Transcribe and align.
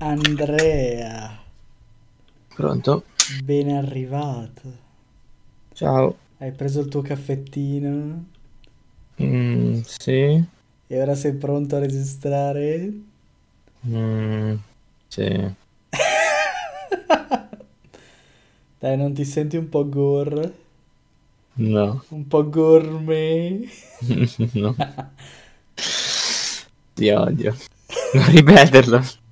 Andrea, 0.00 1.38
Pronto? 2.56 3.04
ben 3.44 3.68
arrivato. 3.70 4.72
Ciao. 5.74 6.16
Hai 6.38 6.50
preso 6.52 6.80
il 6.80 6.88
tuo 6.88 7.02
caffettino 7.02 8.24
Mm, 9.20 9.82
sì. 9.84 10.44
e 10.88 11.00
ora 11.00 11.14
sei 11.14 11.34
pronto 11.34 11.76
a 11.76 11.78
registrare? 11.78 12.92
Mm, 13.84 14.58
sì. 15.08 15.56
Dai, 18.80 18.96
non 18.96 19.12
ti 19.12 19.24
senti 19.24 19.56
un 19.56 19.68
po' 19.68 19.88
gore? 19.88 20.54
No. 21.56 22.02
Un 22.10 22.24
po' 22.28 22.42
gourmet? 22.50 23.68
No. 24.54 24.74
Ti 26.94 27.10
odio. 27.10 27.54
Non 28.14 28.26
ripeterlo. 28.30 29.00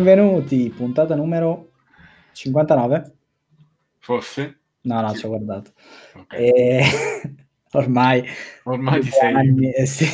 Benvenuti, 0.00 0.68
puntata 0.76 1.14
numero 1.14 1.70
59? 2.32 3.12
Forse? 3.98 4.58
No, 4.82 5.00
no, 5.00 5.08
Sì. 5.14 5.20
ci 5.20 5.24
ho 5.24 5.28
guardato. 5.30 5.72
Ok. 6.16 6.34
E... 6.34 6.82
Ormai 7.72 8.22
Ormai 8.64 9.00
ti 9.00 9.08
sei... 9.08 9.32
anni, 9.32 9.70
eh, 9.72 9.86
sì. 9.86 10.04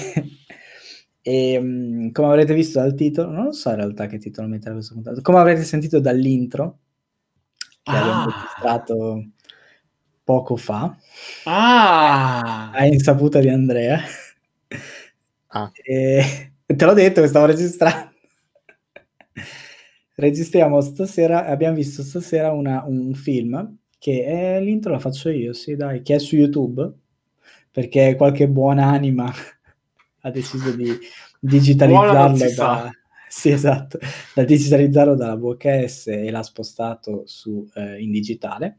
E, 1.21 1.59
mm, 1.61 2.11
come 2.13 2.29
avrete 2.29 2.55
visto 2.55 2.79
dal 2.79 2.95
titolo, 2.95 3.33
non 3.33 3.47
lo 3.47 3.53
so 3.53 3.71
in 3.71 3.77
realtà 3.77 4.07
che 4.07 4.19
titolo 4.19 4.47
mettere 4.47 4.71
a 4.71 4.75
questa 4.75 4.95
puntata, 4.95 5.21
come 5.21 5.39
avrete 5.39 5.63
sentito 5.65 5.99
dall'intro, 5.99 6.79
che 7.83 7.91
abbiamo 7.97 8.23
Ah. 8.23 8.25
registrato 8.27 9.31
poco 10.23 10.55
fa, 10.57 10.97
Ah! 11.45 12.71
a 12.71 12.85
insaputa 12.87 13.41
di 13.41 13.49
Andrea. 13.49 14.01
Ah. 15.49 15.71
E 15.83 16.51
te 16.67 16.85
l'ho 16.85 16.95
detto 16.95 17.21
che 17.21 17.27
stavo 17.27 17.47
registrando. 17.47 18.11
Registriamo 20.15 20.81
stasera, 20.81 21.47
abbiamo 21.47 21.77
visto 21.77 22.03
stasera 22.03 22.53
una- 22.53 22.85
un 22.87 23.15
film 23.15 23.77
che 23.99 24.25
è, 24.25 24.61
l'intro 24.61 24.93
la 24.93 24.99
faccio 24.99 25.31
io, 25.31 25.53
sì 25.53 25.75
dai, 25.77 26.03
che 26.03 26.17
è 26.17 26.19
su 26.19 26.37
YouTube, 26.37 26.93
perché 27.71 28.15
qualche 28.17 28.49
buona 28.49 28.87
anima 28.87 29.33
ha 30.23 30.31
deciso 30.31 30.75
di 30.75 30.99
digitalizzarlo 31.41 32.37
da, 32.55 32.91
sì, 33.29 33.51
esatto, 33.51 33.99
da 34.35 34.45
digitalizzarlo 34.45 35.15
dalla 35.15 35.37
VHS 35.37 36.07
e 36.09 36.31
l'ha 36.31 36.43
spostato 36.43 37.23
su, 37.27 37.67
eh, 37.75 38.01
in 38.03 38.11
digitale. 38.11 38.79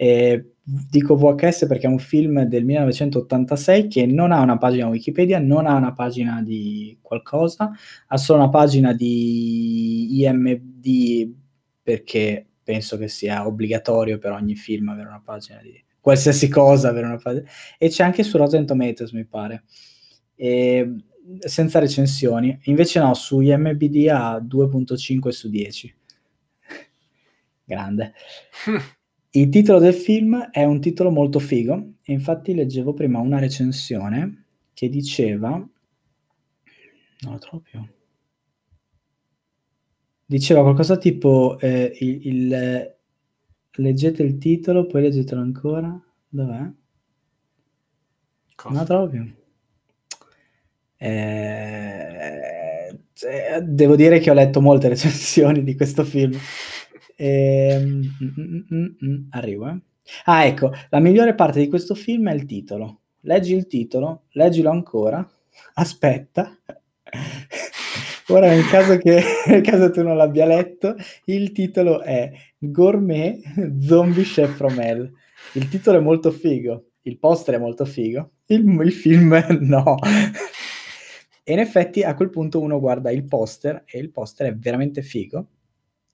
E 0.00 0.52
dico 0.62 1.16
VHS 1.16 1.66
perché 1.66 1.86
è 1.86 1.90
un 1.90 1.98
film 1.98 2.42
del 2.42 2.64
1986 2.64 3.88
che 3.88 4.06
non 4.06 4.30
ha 4.30 4.40
una 4.40 4.58
pagina 4.58 4.86
Wikipedia, 4.86 5.40
non 5.40 5.66
ha 5.66 5.74
una 5.74 5.92
pagina 5.92 6.40
di 6.40 6.96
qualcosa, 7.02 7.72
ha 8.06 8.16
solo 8.16 8.42
una 8.42 8.50
pagina 8.50 8.92
di 8.92 10.20
IMD 10.22 11.34
perché 11.82 12.46
penso 12.62 12.96
che 12.96 13.08
sia 13.08 13.44
obbligatorio 13.44 14.18
per 14.18 14.32
ogni 14.32 14.54
film 14.54 14.90
avere 14.90 15.08
una 15.08 15.22
pagina 15.24 15.60
di 15.62 15.82
qualsiasi 15.98 16.48
cosa, 16.48 16.90
avere 16.90 17.06
una 17.06 17.16
pagina. 17.16 17.48
E 17.76 17.88
c'è 17.88 18.04
anche 18.04 18.22
su 18.22 18.36
Rotten 18.36 18.66
Tomatoes, 18.66 19.10
mi 19.12 19.24
pare. 19.24 19.64
E, 20.36 20.94
senza 21.40 21.78
recensioni. 21.78 22.56
Invece 22.64 23.00
no, 23.00 23.14
su 23.14 23.40
IMBD 23.40 24.08
ha 24.10 24.38
2.5 24.38 25.28
su 25.30 25.48
10. 25.48 25.96
Grande. 27.64 28.12
Il 29.38 29.48
titolo 29.48 29.78
del 29.78 29.94
film 29.94 30.50
è 30.50 30.64
un 30.64 30.80
titolo 30.80 31.10
molto 31.10 31.38
figo, 31.38 31.94
e 32.02 32.12
infatti 32.12 32.52
leggevo 32.52 32.92
prima 32.92 33.20
una 33.20 33.38
recensione 33.38 34.44
che 34.74 34.88
diceva, 34.88 35.50
non 35.50 37.32
lo 37.32 37.38
trovo 37.38 37.60
più, 37.60 37.80
diceva 40.24 40.62
qualcosa 40.62 40.96
tipo, 40.96 41.58
eh, 41.58 41.92
il, 42.00 42.26
il- 42.26 42.96
leggete 43.78 44.22
il 44.22 44.38
titolo, 44.38 44.86
poi 44.86 45.02
leggetelo 45.02 45.40
ancora, 45.40 46.00
dov'è? 46.28 46.58
Non 46.60 46.74
Cosa? 48.56 48.78
la 48.78 48.84
trovo 48.84 49.08
più. 49.08 49.24
Eh, 51.00 52.98
cioè, 53.12 53.60
devo 53.62 53.94
dire 53.96 54.18
che 54.18 54.30
ho 54.30 54.34
letto 54.34 54.60
molte 54.60 54.88
recensioni 54.88 55.62
di 55.62 55.74
questo 55.76 56.04
film. 56.04 56.36
Ehm, 57.20 58.02
mm, 58.22 58.60
mm, 58.72 58.86
mm, 59.04 59.26
arrivo, 59.30 59.68
eh. 59.68 59.80
Ah, 60.24 60.44
ecco, 60.44 60.70
la 60.90 61.00
migliore 61.00 61.34
parte 61.34 61.58
di 61.58 61.68
questo 61.68 61.94
film 61.94 62.28
è 62.28 62.34
il 62.34 62.46
titolo. 62.46 63.00
Leggi 63.22 63.54
il 63.54 63.66
titolo, 63.66 64.26
leggilo 64.30 64.70
ancora, 64.70 65.28
aspetta. 65.74 66.56
Ora, 68.30 68.48
nel 68.48 68.66
caso 68.68 68.98
che 68.98 69.22
nel 69.48 69.62
caso 69.62 69.90
tu 69.90 70.02
non 70.02 70.16
l'abbia 70.16 70.44
letto, 70.46 70.94
il 71.24 71.50
titolo 71.52 72.02
è 72.02 72.30
Gourmet 72.58 73.40
Zombie 73.80 74.22
Chef 74.24 74.54
from 74.54 74.78
Hell. 74.78 75.10
Il 75.54 75.68
titolo 75.68 75.98
è 75.98 76.00
molto 76.00 76.30
figo, 76.30 76.90
il 77.02 77.18
poster 77.18 77.54
è 77.54 77.58
molto 77.58 77.84
figo, 77.84 78.30
il, 78.46 78.80
il 78.84 78.92
film 78.92 79.44
no. 79.60 79.96
E 81.42 81.52
in 81.52 81.58
effetti 81.58 82.02
a 82.02 82.14
quel 82.14 82.28
punto 82.28 82.60
uno 82.60 82.78
guarda 82.78 83.10
il 83.10 83.24
poster 83.24 83.84
e 83.86 83.98
il 83.98 84.10
poster 84.10 84.48
è 84.48 84.54
veramente 84.54 85.00
figo. 85.00 85.46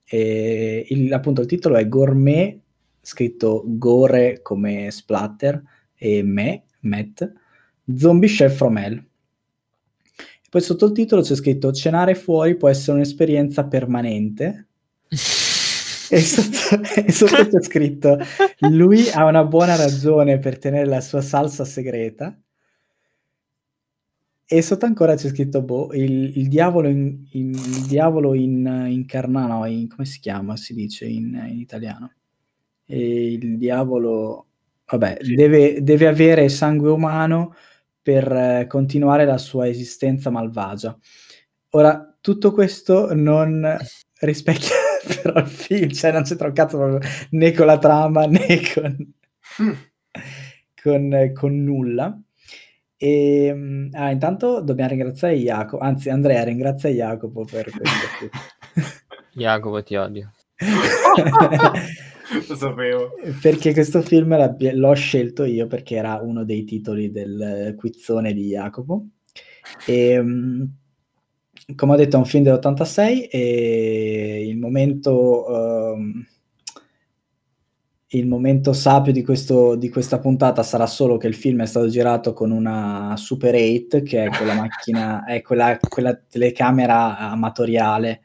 E 0.07 0.87
il, 0.89 1.13
appunto 1.13 1.41
il 1.41 1.47
titolo 1.47 1.77
è 1.77 1.89
Gourmet, 1.89 2.61
scritto 3.01 3.63
gore 3.67 4.41
come 4.43 4.91
splatter 4.91 5.63
e 5.95 6.23
me, 6.23 6.65
Matt, 6.81 7.33
Zombie 7.97 8.29
Chef 8.29 8.57
from 8.57 8.77
Hell. 8.77 8.97
E 10.17 10.49
poi 10.51 10.61
sotto 10.61 10.87
il 10.87 10.93
titolo 10.93 11.23
c'è 11.23 11.35
scritto 11.35 11.73
cenare 11.73 12.15
fuori 12.15 12.57
può 12.57 12.69
essere 12.69 12.97
un'esperienza 12.97 13.67
permanente. 13.67 14.69
E 16.11 16.21
sotto, 16.21 16.83
e 17.05 17.11
sotto 17.11 17.49
c'è 17.49 17.63
scritto 17.63 18.19
lui 18.71 19.09
ha 19.11 19.25
una 19.25 19.45
buona 19.45 19.75
ragione 19.75 20.39
per 20.39 20.59
tenere 20.59 20.87
la 20.87 21.01
sua 21.01 21.23
salsa 21.23 21.65
segreta. 21.65 22.39
E 24.47 24.61
sotto 24.63 24.85
ancora 24.85 25.15
c'è 25.15 25.29
scritto 25.29 25.63
boh, 25.63 25.93
il, 25.95 26.37
il 26.37 26.49
diavolo 26.49 26.89
in, 26.89 27.25
in- 27.33 27.55
il 27.55 27.87
diavolo 27.87 28.35
in, 28.35 28.67
incarnato, 28.91 29.53
no, 29.53 29.65
in- 29.67 29.89
come 29.89 30.05
si 30.07 30.21
chiama? 30.21 30.57
Si 30.57 30.75
dice 30.75 31.07
in, 31.07 31.35
in 31.49 31.59
italiano. 31.59 32.13
E 32.87 33.33
il 33.33 33.57
diavolo, 33.59 34.47
vabbè, 34.87 35.19
Sì. 35.23 35.35
deve, 35.35 35.83
deve 35.83 36.07
avere 36.09 36.49
sangue 36.51 36.91
umano 36.91 37.55
per 38.03 38.31
eh, 38.33 38.67
continuare 38.69 39.25
la 39.25 39.39
sua 39.39 39.67
esistenza 39.69 40.29
malvagia. 40.31 40.97
Ora, 41.71 42.17
tutto 42.21 42.53
questo 42.53 43.15
non 43.15 43.67
rispecchia 44.21 44.75
però 45.23 45.41
il 45.41 45.47
film, 45.49 45.91
cioè 45.91 46.13
non 46.13 46.23
c'entra 46.25 46.49
un 46.49 46.53
cazzo 46.55 46.77
proprio 46.79 47.01
né 47.31 47.53
con 47.53 47.67
la 47.67 47.79
trama 47.79 48.27
né 48.27 48.61
con, 48.75 49.13
Mm. 49.63 49.73
con, 50.83 51.33
con 51.35 51.63
nulla. 51.65 52.21
E, 52.97 53.53
mm, 53.55 53.89
ah, 53.93 54.11
intanto 54.11 54.61
dobbiamo 54.61 54.91
ringraziare 54.91 55.37
Jacopo, 55.37 55.83
anzi 55.83 56.11
Andrea 56.11 56.45
ringrazia 56.45 56.91
Jacopo 56.91 57.45
per 57.45 57.71
questo. 57.71 58.31
Jacopo, 59.35 59.83
ti 59.83 59.97
odio. 59.97 60.33
Lo 62.49 62.57
sapevo. 62.57 63.13
perché 63.41 63.73
questo 63.73 64.01
film 64.01 64.35
l'ho 64.59 64.95
scelto 64.95 65.45
io 65.45 65.67
perché 65.67 65.97
era 65.97 66.21
uno 66.23 66.45
dei 66.45 66.65
titoli 66.65 67.11
del 67.11 67.75
quizzone 67.77 68.33
di 68.33 68.47
Jacopo. 68.47 69.07
E, 69.87 70.21
mm, 70.21 70.63
come 71.75 71.93
ho 71.93 71.97
detto, 71.97 72.17
è 72.17 72.19
un 72.19 72.27
film 72.27 72.45
dell'86 72.45 73.29
e 73.31 74.47
il 74.49 74.59
momento, 74.59 75.95
ehm, 75.95 76.27
il 78.15 78.27
momento 78.27 78.73
sapio 78.73 79.13
di, 79.13 79.23
questo, 79.23 79.75
di 79.75 79.89
questa 79.89 80.19
puntata 80.19 80.63
sarà 80.63 80.87
solo 80.87 81.17
che 81.17 81.27
il 81.27 81.35
film 81.35 81.63
è 81.63 81.67
stato 81.67 81.89
girato 81.89 82.33
con 82.33 82.51
una 82.51 83.15
Super 83.17 83.55
8, 83.55 84.03
che 84.03 84.25
è 84.25 84.29
quella 84.29 84.55
macchina, 84.55 85.25
è 85.27 85.43
quella, 85.43 85.79
quella 85.79 86.15
telecamera 86.15 87.19
amatoriale 87.19 88.21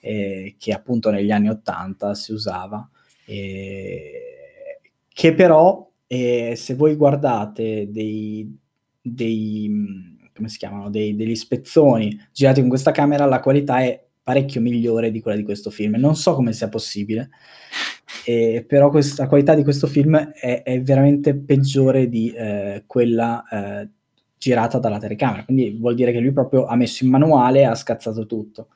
eh, 0.00 0.56
che 0.58 0.72
appunto 0.72 1.10
negli 1.10 1.30
anni 1.30 1.48
80 1.48 2.14
si 2.14 2.32
usava, 2.32 2.88
eh, 3.24 4.80
che 5.08 5.34
però 5.34 5.88
e 6.06 6.54
se 6.56 6.74
voi 6.74 6.96
guardate 6.96 7.88
dei, 7.88 8.58
dei 9.00 10.18
come 10.34 10.48
si 10.48 10.58
chiamano, 10.58 10.90
dei, 10.90 11.14
degli 11.14 11.36
spezzoni 11.36 12.18
girati 12.32 12.58
con 12.58 12.68
questa 12.68 12.90
camera, 12.90 13.26
la 13.26 13.38
qualità 13.38 13.80
è 13.80 14.04
parecchio 14.22 14.60
migliore 14.60 15.12
di 15.12 15.20
quella 15.20 15.36
di 15.36 15.44
questo 15.44 15.70
film. 15.70 15.94
Non 15.98 16.16
so 16.16 16.34
come 16.34 16.52
sia 16.52 16.68
possibile, 16.68 17.30
eh, 18.24 18.64
però 18.66 18.90
questa, 18.90 19.22
la 19.22 19.28
qualità 19.28 19.54
di 19.54 19.62
questo 19.62 19.86
film 19.86 20.16
è, 20.16 20.62
è 20.62 20.80
veramente 20.82 21.34
peggiore 21.34 22.08
di 22.08 22.30
eh, 22.30 22.84
quella 22.86 23.44
eh, 23.50 23.88
girata 24.38 24.78
dalla 24.78 24.98
telecamera. 24.98 25.44
Quindi 25.44 25.76
vuol 25.78 25.94
dire 25.94 26.12
che 26.12 26.20
lui 26.20 26.32
proprio 26.32 26.66
ha 26.66 26.76
messo 26.76 27.04
in 27.04 27.10
manuale 27.10 27.60
e 27.60 27.64
ha 27.64 27.74
scazzato 27.74 28.26
tutto. 28.26 28.68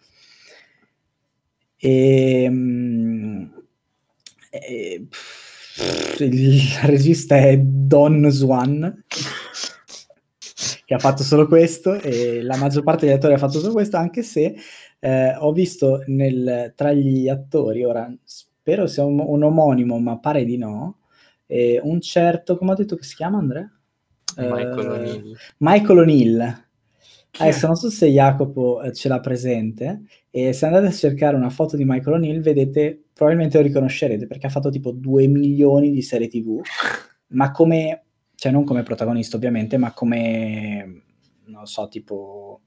E, 1.76 2.48
mh, 2.48 3.52
e, 4.50 5.06
pff, 5.08 6.20
il 6.20 6.60
regista 6.84 7.36
è 7.36 7.58
Don 7.58 8.30
Swan 8.30 9.04
che 10.86 10.94
ha 10.94 10.98
fatto 10.98 11.22
solo 11.22 11.46
questo 11.46 11.94
e 11.94 12.42
la 12.42 12.56
maggior 12.56 12.82
parte 12.82 13.06
degli 13.06 13.14
attori 13.14 13.34
ha 13.34 13.38
fatto 13.38 13.58
solo 13.58 13.72
questo 13.72 13.96
anche 13.96 14.22
se 14.22 14.54
eh, 15.00 15.34
ho 15.36 15.52
visto 15.52 16.02
nel, 16.06 16.72
tra 16.76 16.92
gli 16.92 17.28
attori, 17.28 17.84
ora 17.84 18.10
spero 18.64 18.86
sia 18.86 19.04
un, 19.04 19.20
un 19.20 19.42
omonimo, 19.42 19.98
ma 19.98 20.18
pare 20.18 20.46
di 20.46 20.56
no, 20.56 21.00
eh, 21.44 21.78
un 21.82 22.00
certo, 22.00 22.56
come 22.56 22.72
ho 22.72 22.74
detto 22.74 22.96
che 22.96 23.04
si 23.04 23.14
chiama 23.14 23.36
Andrea? 23.36 23.70
Michael 24.36 24.90
Eh, 24.90 24.90
O'Neill. 24.90 25.36
Michael 25.58 25.98
O'Neill. 25.98 26.62
Adesso 27.36 27.66
non 27.66 27.76
so 27.76 27.90
se 27.90 28.06
Jacopo 28.08 28.80
eh, 28.80 28.92
ce 28.94 29.08
l'ha 29.08 29.20
presente, 29.20 30.04
e 30.30 30.54
se 30.54 30.64
andate 30.64 30.86
a 30.86 30.92
cercare 30.92 31.36
una 31.36 31.50
foto 31.50 31.76
di 31.76 31.84
Michael 31.84 32.16
O'Neill, 32.16 32.40
vedete, 32.40 33.08
probabilmente 33.12 33.58
lo 33.58 33.64
riconoscerete 33.64 34.26
perché 34.26 34.46
ha 34.46 34.50
fatto 34.50 34.70
tipo 34.70 34.92
2 34.92 35.26
milioni 35.26 35.90
di 35.90 36.00
serie 36.00 36.28
TV, 36.28 36.62
ma 37.34 37.50
come, 37.50 38.04
cioè 38.34 38.50
non 38.50 38.64
come 38.64 38.82
protagonista 38.82 39.36
ovviamente, 39.36 39.76
ma 39.76 39.92
come, 39.92 41.02
non 41.46 41.66
so, 41.66 41.86
tipo, 41.88 42.62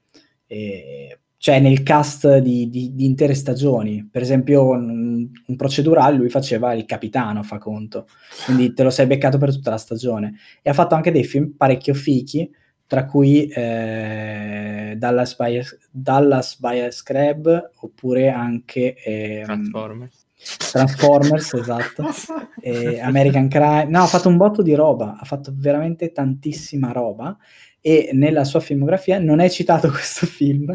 eh, 0.46 1.18
cioè 1.38 1.60
nel 1.60 1.84
cast 1.84 2.38
di, 2.38 2.68
di- 2.68 2.94
di 2.94 3.04
intere 3.04 3.34
stagioni. 3.34 4.06
Per 4.10 4.20
esempio, 4.20 4.68
un, 4.68 5.28
un 5.46 5.56
procedurale 5.56 6.16
lui 6.16 6.28
faceva 6.28 6.74
il 6.74 6.84
capitano, 6.84 7.42
fa 7.44 7.58
conto, 7.58 8.06
quindi 8.44 8.74
te 8.74 8.82
lo 8.82 8.90
sei 8.90 9.06
beccato 9.06 9.38
per 9.38 9.52
tutta 9.52 9.70
la 9.70 9.78
stagione. 9.78 10.34
E 10.60 10.68
ha 10.68 10.74
fatto 10.74 10.96
anche 10.96 11.12
dei 11.12 11.24
film 11.24 11.54
parecchio 11.56 11.94
fichi, 11.94 12.50
tra 12.86 13.04
cui 13.04 13.46
eh, 13.46 14.94
Dallas, 14.96 15.36
Buyers, 15.36 15.78
Dallas 15.90 16.58
Buyers 16.58 17.02
Club, 17.02 17.70
oppure 17.82 18.30
anche 18.30 18.96
ehm, 18.96 19.44
Transformers. 19.44 20.26
Transformers, 20.70 21.54
esatto, 21.54 22.04
e 22.60 23.00
American 23.00 23.48
Crime. 23.48 23.86
No, 23.86 24.02
ha 24.02 24.06
fatto 24.06 24.28
un 24.28 24.36
botto 24.36 24.62
di 24.62 24.74
roba, 24.74 25.16
ha 25.20 25.24
fatto 25.24 25.52
veramente 25.54 26.10
tantissima 26.10 26.90
roba 26.92 27.36
e 27.80 28.10
nella 28.12 28.44
sua 28.44 28.60
filmografia 28.60 29.18
non 29.18 29.40
è 29.40 29.48
citato 29.50 29.88
questo 29.90 30.26
film, 30.26 30.70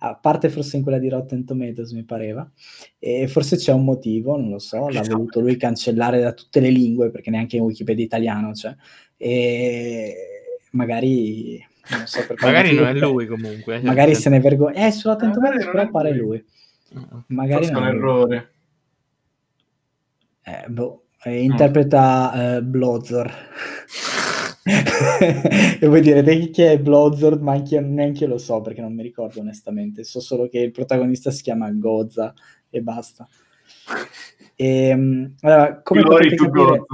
a 0.00 0.14
parte 0.16 0.48
forse 0.48 0.76
in 0.76 0.82
quella 0.82 0.98
di 0.98 1.08
Rotten 1.08 1.44
Tomatoes 1.44 1.92
mi 1.92 2.04
pareva, 2.04 2.50
e 2.98 3.26
forse 3.28 3.56
c'è 3.56 3.72
un 3.72 3.84
motivo, 3.84 4.36
non 4.36 4.50
lo 4.50 4.58
so, 4.58 4.88
l'ha 4.88 5.02
voluto 5.02 5.40
lui 5.40 5.56
cancellare 5.56 6.20
da 6.20 6.32
tutte 6.32 6.60
le 6.60 6.70
lingue 6.70 7.10
perché 7.10 7.30
neanche 7.30 7.56
in 7.56 7.62
Wikipedia 7.62 8.04
italiano 8.04 8.52
c'è, 8.52 8.74
e 9.16 10.14
magari... 10.72 11.64
Non 11.86 12.06
so 12.06 12.24
Magari 12.40 12.74
non 12.74 12.86
è 12.86 12.92
motivo, 12.94 13.10
lui 13.12 13.26
comunque. 13.26 13.74
cioè, 13.74 13.84
Magari 13.84 14.14
se 14.14 14.30
ne 14.30 14.40
vergogna. 14.40 14.86
Eh, 14.86 14.90
su 14.90 15.06
Rotten 15.06 15.28
Magari 15.28 15.58
Tomatoes 15.58 15.64
non 15.64 15.72
però 15.72 15.84
è 15.86 15.90
pare 15.90 16.14
lui. 16.14 16.44
lui. 16.90 17.02
Ah, 17.10 17.24
Magari 17.26 17.66
è 17.66 17.70
non 17.70 17.82
un 17.82 17.88
è 17.88 17.90
lui. 17.92 17.98
errore. 17.98 18.52
Eh, 20.44 20.64
boh, 20.68 21.04
eh, 21.24 21.42
interpreta 21.42 22.56
eh, 22.56 22.62
Blozor. 22.62 23.30
e 25.80 25.86
voi 25.86 26.00
direte 26.00 26.50
chi 26.50 26.62
è 26.62 26.78
Blozor, 26.78 27.38
ma 27.40 27.52
anche 27.52 27.78
neanche 27.80 28.24
io 28.24 28.30
lo 28.30 28.38
so 28.38 28.62
perché 28.62 28.80
non 28.80 28.94
mi 28.94 29.02
ricordo 29.02 29.40
onestamente. 29.40 30.04
So 30.04 30.20
solo 30.20 30.48
che 30.48 30.58
il 30.58 30.70
protagonista 30.70 31.30
si 31.30 31.42
chiama 31.42 31.70
Goza 31.72 32.32
e 32.70 32.80
basta. 32.80 33.28
E, 34.56 34.90
allora, 35.40 35.82
come 35.82 36.02
potete, 36.02 36.36
capire, 36.36 36.84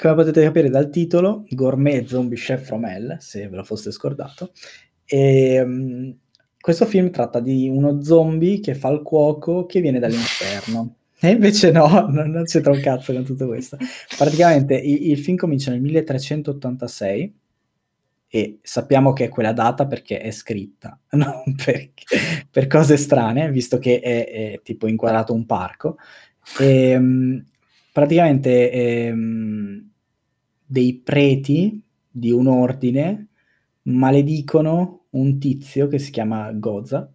come 0.00 0.14
potete 0.14 0.42
capire 0.42 0.68
dal 0.68 0.90
titolo, 0.90 1.44
Gourmet 1.48 2.06
Zombie 2.06 2.38
Chef 2.38 2.64
from 2.64 2.84
Hell, 2.84 3.16
se 3.18 3.48
ve 3.48 3.56
lo 3.56 3.64
foste 3.64 3.90
scordato, 3.90 4.52
e, 5.04 5.62
mm, 5.64 6.10
questo 6.60 6.86
film 6.86 7.10
tratta 7.10 7.40
di 7.40 7.68
uno 7.68 8.02
zombie 8.02 8.60
che 8.60 8.74
fa 8.74 8.90
il 8.90 9.02
cuoco 9.02 9.66
che 9.66 9.80
viene 9.80 9.98
dall'inferno. 9.98 10.96
E 11.26 11.32
invece 11.32 11.72
no, 11.72 12.06
non, 12.08 12.30
non 12.30 12.44
c'entra 12.44 12.70
un 12.70 12.80
cazzo 12.80 13.12
con 13.12 13.24
tutto 13.24 13.46
questo. 13.46 13.76
Praticamente 14.16 14.74
il, 14.76 15.10
il 15.10 15.18
film 15.18 15.36
comincia 15.36 15.72
nel 15.72 15.80
1386 15.80 17.34
e 18.28 18.58
sappiamo 18.62 19.12
che 19.12 19.24
è 19.24 19.28
quella 19.28 19.52
data 19.52 19.86
perché 19.86 20.20
è 20.20 20.30
scritta, 20.30 20.98
non 21.12 21.54
perché- 21.56 22.04
per 22.48 22.68
cose 22.68 22.96
strane, 22.96 23.50
visto 23.50 23.78
che 23.78 23.98
è, 24.00 24.28
è 24.28 24.60
tipo 24.62 24.86
inquadrato 24.86 25.34
un 25.34 25.46
parco. 25.46 25.96
E, 26.60 26.96
mm, 26.96 27.38
praticamente 27.92 28.70
ehm, 28.70 29.90
dei 30.64 31.00
preti 31.02 31.82
di 32.08 32.30
un 32.30 32.46
ordine 32.46 33.28
maledicono 33.82 35.06
un 35.10 35.38
tizio 35.38 35.88
che 35.88 35.98
si 35.98 36.10
chiama 36.10 36.52
Goza 36.52 37.10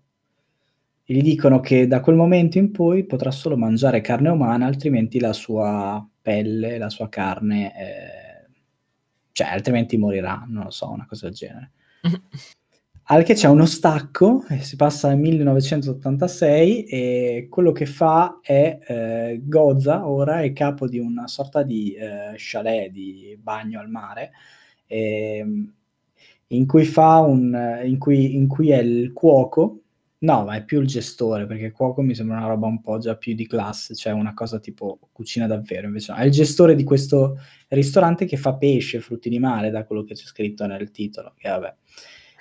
e 1.12 1.14
gli 1.14 1.22
dicono 1.22 1.60
che 1.60 1.88
da 1.88 2.00
quel 2.00 2.16
momento 2.16 2.58
in 2.58 2.72
poi 2.72 3.04
potrà 3.04 3.32
solo 3.32 3.58
mangiare 3.58 4.00
carne 4.00 4.30
umana, 4.30 4.66
altrimenti 4.66 5.20
la 5.20 5.34
sua 5.34 6.08
pelle, 6.22 6.78
la 6.78 6.90
sua 6.90 7.10
carne, 7.10 7.74
eh, 7.76 8.50
cioè 9.34 9.48
altrimenti 9.48 9.98
morirà, 9.98 10.46
non 10.48 10.64
lo 10.64 10.70
so, 10.70 10.90
una 10.90 11.06
cosa 11.06 11.26
del 11.26 11.36
genere. 11.36 11.72
Al 13.04 13.24
che 13.24 13.34
c'è 13.34 13.50
uno 13.50 13.66
stacco, 13.66 14.46
e 14.48 14.60
si 14.60 14.78
passa 14.78 15.10
al 15.10 15.18
1986 15.18 16.86
e 16.86 17.48
quello 17.50 17.74
che 17.74 17.86
fa 17.86 18.40
è 18.42 18.80
eh, 18.88 19.42
Goza, 19.44 20.08
ora 20.08 20.44
è 20.44 20.54
capo 20.54 20.88
di 20.88 20.98
una 20.98 21.28
sorta 21.28 21.62
di 21.64 21.94
eh, 21.94 22.36
chalet 22.38 22.90
di 22.90 23.38
bagno 23.42 23.82
al 23.82 23.90
mare, 23.90 24.32
ehm, 24.86 25.74
in 26.48 26.66
cui 26.66 26.86
fa 26.86 27.18
un 27.20 27.82
in 27.84 27.98
cui, 27.98 28.36
in 28.36 28.48
cui 28.48 28.70
è 28.70 28.80
il 28.80 29.12
cuoco, 29.12 29.82
no, 30.22 30.44
ma 30.44 30.56
è 30.56 30.64
più 30.64 30.82
il 30.82 30.88
gestore, 30.88 31.46
perché 31.46 31.72
cuoco 31.72 32.02
mi 32.02 32.14
sembra 32.16 32.38
una 32.38 32.48
roba 32.48 32.68
un 32.68 32.82
po' 32.82 32.98
già 32.98 33.16
più 33.16 33.34
di 33.34 33.48
classe, 33.48 33.96
cioè 33.96 34.14
una 34.14 34.34
cosa 34.34 34.60
tipo 34.60 35.00
cucina 35.12 35.48
davvero, 35.48 35.88
invece 35.88 36.12
no, 36.12 36.18
è 36.20 36.26
il 36.26 36.32
gestore 36.32 36.76
di 36.76 36.84
questo 36.84 37.38
ristorante 37.70 38.26
che 38.26 38.38
fa 38.38 38.56
pesce, 38.56 39.00
frutti 39.00 39.30
di 39.30 39.40
mare, 39.40 39.70
da 39.72 39.86
quello 39.86 40.04
che 40.04 40.14
c'è 40.14 40.26
scritto 40.26 40.66
nel 40.66 40.92
titolo, 40.92 41.34
che 41.38 41.50
vabbè. 41.50 41.76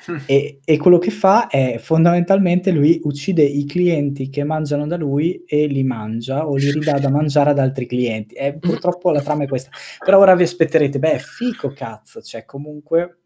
E, 0.24 0.60
e 0.64 0.78
quello 0.78 0.96
che 0.96 1.10
fa 1.10 1.48
è 1.48 1.76
fondamentalmente 1.78 2.70
lui 2.70 2.98
uccide 3.04 3.42
i 3.42 3.66
clienti 3.66 4.30
che 4.30 4.44
mangiano 4.44 4.86
da 4.86 4.96
lui 4.96 5.44
e 5.44 5.66
li 5.66 5.84
mangia 5.84 6.48
o 6.48 6.56
li 6.56 6.70
ridà 6.70 6.98
da 6.98 7.10
mangiare 7.10 7.50
ad 7.50 7.58
altri 7.58 7.84
clienti. 7.84 8.34
E 8.34 8.56
purtroppo 8.58 9.10
la 9.10 9.20
trama 9.20 9.44
è 9.44 9.46
questa. 9.46 9.68
Però 10.02 10.18
ora 10.18 10.34
vi 10.34 10.44
aspetterete, 10.44 10.98
beh, 10.98 11.18
fico 11.18 11.74
cazzo, 11.74 12.22
cioè 12.22 12.46
comunque 12.46 13.18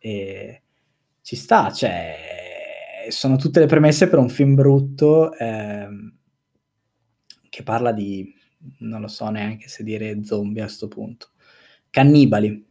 eh, 0.00 0.62
ci 1.22 1.36
sta, 1.36 1.70
cioè 1.70 2.39
sono 3.10 3.36
tutte 3.36 3.60
le 3.60 3.66
premesse 3.66 4.08
per 4.08 4.18
un 4.18 4.28
film 4.28 4.54
brutto 4.54 5.32
ehm, 5.36 6.16
che 7.48 7.62
parla 7.62 7.92
di, 7.92 8.34
non 8.78 9.00
lo 9.00 9.08
so 9.08 9.28
neanche 9.30 9.68
se 9.68 9.82
dire 9.82 10.22
zombie 10.24 10.62
a 10.62 10.68
sto 10.68 10.88
punto, 10.88 11.30
cannibali. 11.90 12.66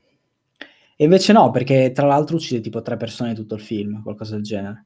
E 0.95 1.03
invece 1.03 1.31
no, 1.33 1.49
perché 1.51 1.91
tra 1.93 2.07
l'altro 2.07 2.35
uccide 2.35 2.61
tipo 2.61 2.81
tre 2.81 2.97
persone 2.97 3.33
tutto 3.33 3.55
il 3.55 3.61
film, 3.61 4.01
qualcosa 4.03 4.35
del 4.35 4.43
genere. 4.43 4.85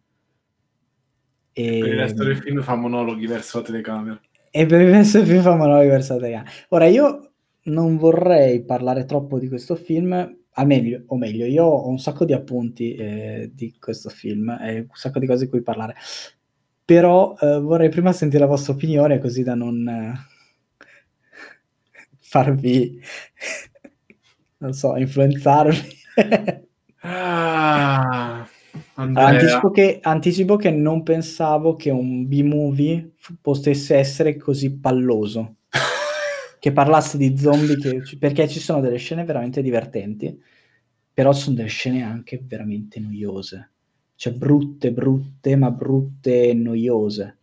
E, 1.53 1.79
Per 1.79 1.89
il 1.89 1.97
resto 1.99 2.23
del 2.23 2.37
film 2.37 2.61
fa 2.61 2.75
monologhi 2.75 3.27
verso 3.27 3.59
la 3.59 3.63
telecamera. 3.65 4.21
e 4.51 4.65
per 4.65 4.81
il 4.81 4.91
resto 4.91 5.17
del 5.19 5.27
film 5.27 5.41
fa 5.41 5.55
monologhi 5.55 5.87
verso 5.87 6.13
la 6.13 6.19
telecamera. 6.19 6.51
Ora, 6.69 6.85
io 6.85 7.31
non 7.63 7.97
vorrei 7.97 8.63
parlare 8.63 9.05
troppo 9.05 9.39
di 9.39 9.47
questo 9.47 9.75
film, 9.75 10.37
meglio, 10.65 11.03
o 11.07 11.17
meglio, 11.17 11.45
io 11.45 11.63
ho 11.65 11.87
un 11.87 11.99
sacco 11.99 12.25
di 12.25 12.33
appunti 12.33 12.93
eh, 12.95 13.51
di 13.53 13.75
questo 13.79 14.09
film 14.09 14.49
e 14.61 14.79
un 14.79 14.87
sacco 14.93 15.19
di 15.19 15.25
cose 15.25 15.45
di 15.45 15.49
cui 15.49 15.61
parlare, 15.61 15.95
però 16.85 17.35
eh, 17.39 17.59
vorrei 17.59 17.89
prima 17.89 18.11
sentire 18.11 18.41
la 18.41 18.49
vostra 18.49 18.73
opinione 18.73 19.19
così 19.19 19.43
da 19.43 19.55
non 19.55 19.87
eh, 19.87 20.13
farvi, 22.19 23.01
non 24.59 24.73
so, 24.73 24.95
influenzarvi. 24.95 26.01
Ah. 27.01 28.47
Anticipo 28.95 29.71
che, 29.71 29.99
anticipo 30.01 30.55
che 30.55 30.71
non 30.71 31.03
pensavo 31.03 31.75
che 31.75 31.89
un 31.89 32.27
B-movie 32.27 33.13
potesse 33.41 33.95
essere 33.95 34.37
così 34.37 34.77
palloso. 34.77 35.55
Che 36.63 36.71
parlasse 36.71 37.17
di 37.17 37.37
zombie, 37.37 37.75
che- 37.75 38.01
perché 38.17 38.47
ci 38.47 38.61
sono 38.61 38.79
delle 38.79 38.95
scene 38.95 39.25
veramente 39.25 39.61
divertenti, 39.61 40.41
però 41.13 41.33
sono 41.33 41.57
delle 41.57 41.67
scene 41.67 42.03
anche 42.03 42.41
veramente 42.41 43.01
noiose. 43.01 43.71
Cioè 44.15 44.31
brutte, 44.31 44.93
brutte, 44.93 45.57
ma 45.57 45.71
brutte 45.71 46.47
e 46.47 46.53
noiose. 46.53 47.37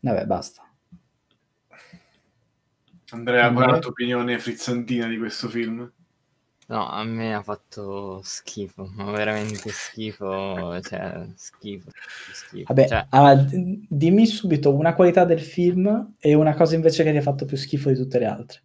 Vabbè, 0.00 0.26
basta. 0.26 0.70
Andrea, 3.12 3.50
qual 3.50 3.66
è 3.66 3.70
la 3.70 3.78
tua 3.78 3.90
opinione 3.92 4.38
frizzantina 4.38 5.08
di 5.08 5.16
questo 5.16 5.48
film? 5.48 5.90
No, 6.72 6.88
a 6.88 7.04
me 7.04 7.34
ha 7.34 7.42
fatto 7.42 8.22
schifo, 8.24 8.90
ma 8.94 9.10
veramente 9.10 9.68
schifo, 9.70 10.80
cioè 10.80 11.26
schifo, 11.34 11.90
schifo. 12.32 12.64
Vabbè, 12.72 12.88
Cioè, 12.88 13.06
ah, 13.10 13.46
dimmi 13.46 14.24
subito 14.24 14.74
una 14.74 14.94
qualità 14.94 15.26
del 15.26 15.40
film 15.40 16.14
e 16.18 16.32
una 16.32 16.54
cosa 16.54 16.74
invece 16.74 17.04
che 17.04 17.10
ti 17.10 17.18
ha 17.18 17.20
fatto 17.22 17.44
più 17.44 17.58
schifo 17.58 17.90
di 17.90 17.96
tutte 17.96 18.18
le 18.18 18.24
altre. 18.24 18.62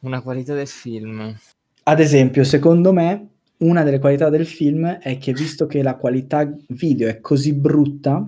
una 0.00 0.22
qualità 0.22 0.54
del 0.54 0.66
film. 0.66 1.38
Ad 1.82 2.00
esempio, 2.00 2.42
secondo 2.42 2.90
me, 2.94 3.28
una 3.58 3.82
delle 3.82 3.98
qualità 3.98 4.30
del 4.30 4.46
film 4.46 4.86
è 4.86 5.18
che 5.18 5.34
visto 5.34 5.66
che 5.66 5.82
la 5.82 5.96
qualità 5.96 6.50
video 6.68 7.06
è 7.06 7.20
così 7.20 7.52
brutta, 7.52 8.26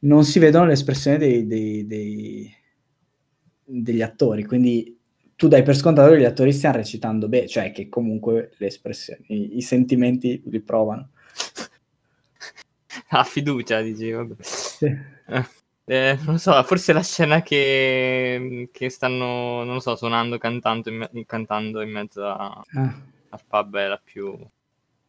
non 0.00 0.24
si 0.24 0.38
vedono 0.38 0.66
le 0.66 0.72
espressioni 0.72 1.18
dei- 1.18 1.46
dei- 1.46 1.86
dei- 1.86 2.54
degli 3.64 4.02
attori. 4.02 4.44
Quindi 4.44 4.96
tu 5.36 5.48
dai 5.48 5.62
per 5.62 5.76
scontato 5.76 6.12
che 6.12 6.20
gli 6.20 6.24
attori 6.24 6.52
stiano 6.52 6.76
recitando 6.76 7.28
bene, 7.28 7.46
cioè 7.46 7.70
che 7.72 7.88
comunque 7.88 8.52
le 8.58 8.66
espressioni, 8.66 9.24
i, 9.28 9.56
i 9.58 9.62
sentimenti 9.62 10.42
li 10.46 10.60
provano. 10.60 11.10
Ah, 13.10 13.24
fiducia, 13.24 13.80
dici, 13.80 14.10
vabbè. 14.10 14.34
Eh, 15.90 16.14
non 16.24 16.32
lo 16.34 16.38
so, 16.38 16.62
forse 16.64 16.92
la 16.92 17.02
scena 17.02 17.40
che, 17.42 18.68
che 18.72 18.90
stanno, 18.90 19.64
non 19.64 19.74
lo 19.74 19.80
so, 19.80 19.96
suonando, 19.96 20.36
cantando 20.38 20.90
in, 20.90 20.96
me- 20.96 21.24
cantando 21.26 21.80
in 21.80 21.90
mezzo 21.90 22.24
a- 22.26 22.62
Ah. 22.74 23.00
al 23.30 23.40
pub 23.46 23.76
è 23.78 23.86
la 23.86 24.00
più... 24.02 24.36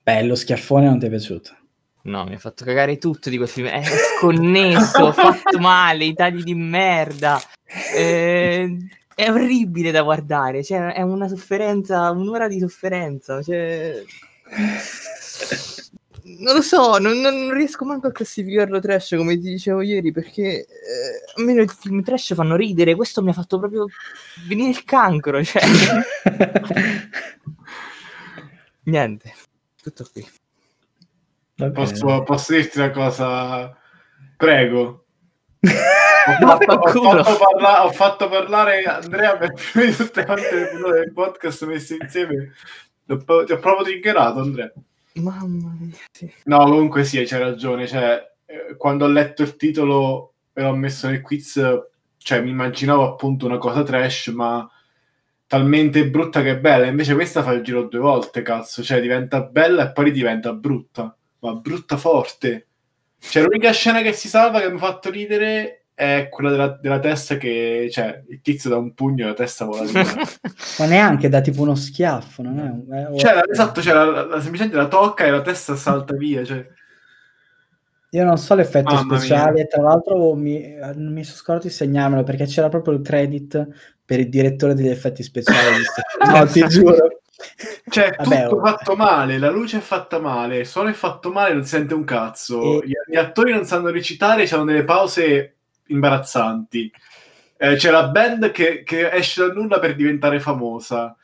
Beh, 0.03 0.23
lo 0.23 0.35
schiaffone 0.35 0.85
non 0.85 0.99
ti 0.99 1.05
è 1.07 1.09
piaciuto. 1.09 1.55
No, 2.01 2.23
mi 2.23 2.35
ha 2.35 2.39
fatto 2.39 2.63
cagare 2.63 2.97
tutto 2.97 3.29
di 3.29 3.37
quel 3.37 3.49
film. 3.49 3.67
È 3.67 3.83
sconnesso, 3.83 5.11
fatto 5.11 5.59
male, 5.59 6.05
i 6.05 6.13
tagli 6.13 6.43
di 6.43 6.55
merda. 6.55 7.39
Eh, 7.93 8.77
è 9.13 9.29
orribile 9.29 9.91
da 9.91 10.01
guardare. 10.01 10.63
Cioè, 10.63 10.93
è 10.93 11.01
una 11.01 11.27
sofferenza, 11.27 12.09
un'ora 12.11 12.47
di 12.47 12.59
sofferenza. 12.59 13.41
Cioè... 13.41 14.03
Non 16.21 16.53
lo 16.55 16.61
so, 16.61 16.99
non, 16.99 17.19
non- 17.19 17.51
riesco 17.53 17.85
manco 17.85 18.07
a 18.07 18.11
classificarlo 18.11 18.79
trash 18.79 19.15
come 19.17 19.33
ti 19.37 19.49
dicevo 19.49 19.81
ieri 19.81 20.11
perché 20.11 20.61
eh, 20.61 20.65
a 21.35 21.43
me 21.43 21.63
i 21.63 21.67
film 21.67 22.01
trash 22.03 22.33
fanno 22.33 22.55
ridere. 22.55 22.95
Questo 22.95 23.21
mi 23.21 23.29
ha 23.31 23.33
fatto 23.33 23.59
proprio 23.59 23.87
venire 24.47 24.69
il 24.69 24.83
cancro. 24.85 25.43
Cioè, 25.43 25.61
niente, 28.83 29.33
tutto 29.81 30.07
qui. 30.13 30.25
Posso, 31.73 32.23
posso 32.23 32.53
dirti 32.53 32.79
una 32.79 32.91
cosa? 32.91 33.75
Prego. 34.37 35.05
Ho 36.29 36.45
fatto, 36.45 36.73
ho 36.73 37.23
fatto 37.23 37.37
parla- 37.37 37.85
ho 37.85 37.91
fatto 37.91 38.29
parlare 38.29 38.83
Andrea 38.83 39.35
per 39.35 39.53
più 39.53 39.81
di 39.85 39.95
tutte 39.95 40.25
quante 40.25 40.53
le 40.53 40.91
del 40.91 41.11
podcast 41.11 41.65
messe 41.65 41.97
insieme. 41.99 42.53
Ti 43.05 43.11
ho, 43.13 43.17
pro- 43.17 43.43
ti 43.45 43.51
ho 43.53 43.57
proprio 43.57 43.85
triggerato, 43.85 44.39
Andrea. 44.39 44.71
Mamma 45.15 45.75
mia, 45.79 45.95
sì. 46.11 46.31
No, 46.43 46.59
comunque 46.59 47.03
sì, 47.03 47.23
c'hai 47.23 47.39
ragione. 47.39 47.87
Cioè, 47.87 48.31
eh, 48.45 48.75
quando 48.77 49.05
ho 49.05 49.07
letto 49.07 49.41
il 49.41 49.55
titolo 49.55 50.33
e 50.53 50.61
l'ho 50.61 50.75
messo 50.75 51.07
nel 51.07 51.21
quiz, 51.21 51.59
cioè, 52.17 52.41
mi 52.41 52.51
immaginavo 52.51 53.03
appunto 53.07 53.47
una 53.47 53.57
cosa 53.57 53.81
trash, 53.81 54.27
ma 54.27 54.69
talmente 55.47 56.07
brutta 56.09 56.43
che 56.43 56.51
è 56.51 56.59
bella. 56.59 56.85
Invece 56.85 57.15
questa 57.15 57.41
fa 57.41 57.53
il 57.53 57.63
giro 57.63 57.87
due 57.87 57.99
volte, 57.99 58.43
cazzo. 58.43 58.83
Cioè, 58.83 59.01
diventa 59.01 59.41
bella 59.41 59.89
e 59.89 59.91
poi 59.93 60.11
diventa 60.11 60.53
brutta. 60.53 61.17
Ma 61.39 61.53
brutta 61.53 61.97
forte. 61.97 62.67
Cioè, 63.19 63.43
l'unica 63.43 63.71
scena 63.71 64.01
che 64.01 64.13
si 64.13 64.27
salva 64.27 64.59
che 64.61 64.69
mi 64.69 64.75
ha 64.77 64.79
fatto 64.79 65.09
ridere 65.09 65.85
è 65.93 66.27
quella 66.29 66.49
della, 66.51 66.67
della 66.81 66.99
testa 66.99 67.35
che... 67.37 67.89
Cioè, 67.91 68.23
il 68.29 68.39
tizio 68.41 68.69
da 68.69 68.77
un 68.77 68.93
pugno 68.93 69.25
e 69.25 69.27
la 69.27 69.33
testa 69.33 69.65
vola 69.65 69.83
via. 69.83 70.03
Ma 70.79 70.85
neanche 70.85 71.27
da 71.27 71.41
tipo 71.41 71.61
uno 71.61 71.75
schiaffo, 71.75 72.41
non 72.41 72.59
è 72.59 72.63
un- 72.63 73.15
è- 73.15 73.19
Cioè, 73.19 73.33
la- 73.33 73.43
esatto, 73.49 73.81
cioè, 73.81 73.93
la, 73.93 74.05
la- 74.05 74.25
la- 74.25 74.39
semplicemente 74.41 74.77
la 74.77 74.87
tocca 74.87 75.25
e 75.25 75.31
la 75.31 75.41
testa 75.41 75.75
salta 75.75 76.15
via. 76.15 76.43
Cioè. 76.45 76.65
Io 78.11 78.23
non 78.23 78.37
so 78.37 78.55
l'effetto 78.55 78.93
Mamma 78.93 79.17
speciale, 79.19 79.51
mia. 79.51 79.65
tra 79.65 79.81
l'altro 79.81 80.33
mi, 80.35 80.73
non 80.95 81.11
mi 81.13 81.23
sono 81.23 81.35
scordato 81.37 81.67
di 81.67 81.73
segnarmelo 81.73 82.23
perché 82.23 82.45
c'era 82.45 82.69
proprio 82.69 82.95
il 82.95 83.01
credit 83.01 83.67
per 84.03 84.19
il 84.21 84.29
direttore 84.29 84.73
degli 84.73 84.87
effetti 84.87 85.21
speciali. 85.21 85.83
no, 86.25 86.45
ti 86.47 86.65
giuro. 86.67 87.18
Cioè, 87.89 88.15
Vabbè, 88.17 88.43
tutto 88.43 88.55
oh. 88.57 88.65
fatto 88.65 88.95
male, 88.95 89.37
la 89.37 89.49
luce 89.49 89.77
è 89.77 89.81
fatta 89.81 90.19
male, 90.19 90.59
il 90.59 90.65
suono 90.67 90.89
è 90.89 90.93
fatto 90.93 91.31
male, 91.31 91.53
non 91.53 91.65
sente 91.65 91.93
un 91.93 92.03
cazzo. 92.03 92.81
E- 92.81 92.87
Gli, 92.87 92.93
gli 93.07 93.15
attori 93.15 93.51
non 93.51 93.65
sanno 93.65 93.89
recitare, 93.89 94.47
hanno 94.49 94.65
delle 94.65 94.83
pause 94.83 95.55
imbarazzanti. 95.87 96.91
Eh, 97.57 97.75
c'è 97.75 97.91
la 97.91 98.07
band 98.07 98.51
che, 98.51 98.83
che 98.83 99.09
esce 99.11 99.41
dal 99.41 99.53
nulla 99.55 99.79
per 99.79 99.95
diventare 99.95 100.39
famosa. 100.39 101.15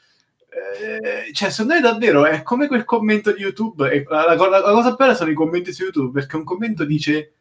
Eh, 0.50 1.34
cioè, 1.34 1.50
secondo 1.50 1.74
me 1.74 1.82
davvero 1.82 2.26
è 2.26 2.42
come 2.44 2.68
quel 2.68 2.86
commento 2.86 3.32
di 3.34 3.42
YouTube. 3.42 4.06
La, 4.08 4.26
la- 4.36 4.36
la 4.36 4.62
cosa 4.72 4.94
bella 4.96 5.14
sono 5.14 5.32
i 5.32 5.34
commenti 5.36 5.74
su 5.74 5.84
YouTube, 5.84 6.18
perché 6.18 6.36
un 6.38 6.44
commento 6.46 6.86
dice: 6.86 7.34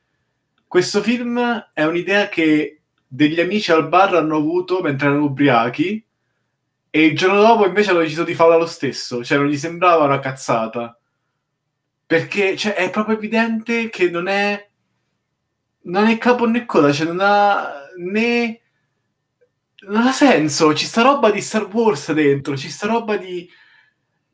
Questo 0.66 1.00
film 1.00 1.70
è 1.72 1.84
un'idea 1.84 2.28
che 2.28 2.80
degli 3.06 3.40
amici 3.40 3.70
al 3.70 3.88
bar 3.88 4.14
hanno 4.16 4.36
avuto 4.36 4.80
mentre 4.80 5.06
erano 5.08 5.24
ubriachi. 5.24 6.04
E 6.96 7.06
il 7.06 7.16
giorno 7.16 7.40
dopo 7.40 7.66
invece 7.66 7.90
hanno 7.90 7.98
deciso 7.98 8.22
di 8.22 8.36
farla 8.36 8.56
lo 8.56 8.66
stesso, 8.66 9.24
cioè 9.24 9.36
non 9.36 9.48
gli 9.48 9.56
sembrava 9.56 10.04
una 10.04 10.20
cazzata. 10.20 10.96
Perché 12.06 12.56
cioè, 12.56 12.74
è 12.74 12.88
proprio 12.90 13.16
evidente 13.16 13.88
che 13.88 14.10
non 14.10 14.28
è 14.28 14.70
non 15.86 16.06
è 16.06 16.16
capo 16.18 16.46
né 16.46 16.64
coda, 16.64 16.92
cioè 16.92 17.08
non 17.08 17.18
ha 17.20 17.88
né 17.96 18.60
non 19.88 20.06
ha 20.06 20.12
senso, 20.12 20.72
ci 20.72 20.86
sta 20.86 21.02
roba 21.02 21.32
di 21.32 21.40
Star 21.40 21.64
Wars 21.66 22.12
dentro, 22.12 22.56
ci 22.56 22.70
sta 22.70 22.86
roba 22.86 23.16
di 23.16 23.50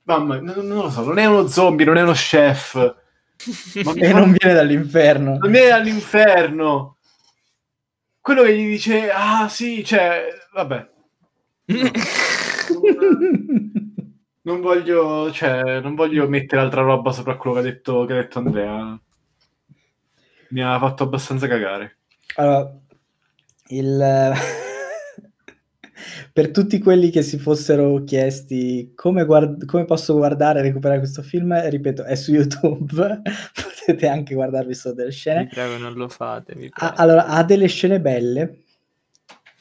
mamma, 0.03 0.39
non, 0.39 0.67
non 0.67 0.83
lo 0.83 0.91
so, 0.91 1.03
non 1.03 1.17
è 1.17 1.25
uno 1.25 1.47
zombie, 1.47 1.87
non 1.87 1.97
è 1.97 2.03
uno 2.03 2.13
chef. 2.13 2.75
Ma 3.85 3.93
E 3.97 4.13
non 4.13 4.37
viene 4.39 4.55
dall'inferno. 4.55 5.39
non 5.41 5.55
è 5.55 5.71
all'inferno. 5.71 6.99
Quello 8.21 8.43
che 8.43 8.55
gli 8.55 8.69
dice, 8.69 9.11
ah 9.11 9.49
sì, 9.49 9.83
cioè, 9.83 10.29
vabbè, 10.53 10.91
non 14.43 14.61
voglio, 14.61 15.31
cioè, 15.33 15.81
non 15.81 15.95
voglio 15.95 16.29
mettere 16.29 16.61
altra 16.63 16.83
roba 16.83 17.13
sopra 17.13 17.37
quello 17.37 17.57
che 17.57 17.63
ha 17.63 17.71
detto, 17.71 18.05
che 18.05 18.13
ha 18.13 18.17
detto 18.17 18.39
Andrea. 18.39 19.01
Mi 20.51 20.63
ha 20.63 20.79
fatto 20.79 21.05
abbastanza 21.05 21.47
cagare. 21.47 21.99
Allora, 22.37 22.77
il... 23.69 24.33
per 26.33 26.51
tutti 26.51 26.79
quelli 26.79 27.11
che 27.11 27.23
si 27.23 27.39
fossero 27.39 28.03
chiesti 28.05 28.93
come, 28.95 29.25
guard- 29.25 29.65
come 29.67 29.85
posso 29.85 30.15
guardare 30.15 30.61
e 30.61 30.63
recuperare 30.63 30.99
questo 31.01 31.23
film, 31.23 31.55
ripeto, 31.69 32.05
è 32.05 32.15
su 32.15 32.33
YouTube, 32.33 33.23
potete 33.85 34.09
anche 34.09 34.35
guardarvi 34.35 34.75
solo 34.75 34.95
delle 34.95 35.09
Vi 35.09 35.15
scene. 35.15 35.47
prego, 35.47 35.77
non 35.77 35.93
lo 35.95 36.09
fate. 36.09 36.55
vi 36.55 36.69
Ha, 36.73 36.95
allora, 36.97 37.27
ha 37.27 37.45
delle 37.45 37.67
scene 37.69 38.01
belle, 38.01 38.63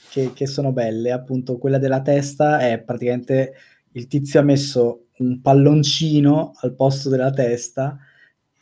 che, 0.09 0.31
che 0.33 0.47
sono 0.47 0.71
belle, 0.71 1.11
appunto 1.11 1.57
quella 1.57 1.77
della 1.77 2.01
testa 2.01 2.59
è 2.59 2.79
praticamente 2.79 3.53
il 3.93 4.07
tizio 4.07 4.39
ha 4.39 4.43
messo 4.43 5.07
un 5.19 5.41
palloncino 5.41 6.53
al 6.61 6.73
posto 6.75 7.09
della 7.09 7.31
testa 7.31 7.97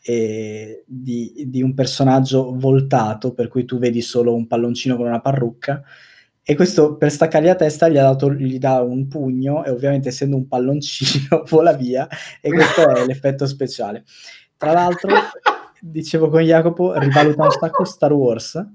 e 0.02 0.84
di, 0.86 1.46
di 1.48 1.62
un 1.62 1.74
personaggio 1.74 2.54
voltato, 2.56 3.34
per 3.34 3.48
cui 3.48 3.66
tu 3.66 3.78
vedi 3.78 4.02
solo 4.02 4.34
un 4.34 4.48
palloncino 4.48 4.96
con 4.96 5.08
una 5.08 5.22
parrucca. 5.22 5.84
E 6.42 6.56
questo 6.56 6.96
per 6.96 7.12
staccargli 7.12 7.48
la 7.48 7.56
testa 7.56 7.90
gli, 7.90 7.98
ha 7.98 8.04
dato, 8.04 8.32
gli 8.34 8.58
dà 8.58 8.82
un 8.82 9.08
pugno 9.10 9.66
e 9.66 9.70
ovviamente 9.70 10.08
essendo 10.10 10.38
un 10.38 10.48
palloncino 10.48 11.44
vola 11.50 11.74
via 11.74 12.08
e 12.40 12.50
questo 12.50 12.90
è 12.90 13.06
l'effetto 13.06 13.46
speciale. 13.46 14.06
Tra 14.56 14.72
l'altro, 14.72 15.10
dicevo 15.82 16.30
con 16.30 16.42
Jacopo, 16.42 16.98
rivaluta 16.98 17.44
un 17.44 17.52
sacco 17.52 17.84
Star 17.84 18.14
Wars 18.14 18.66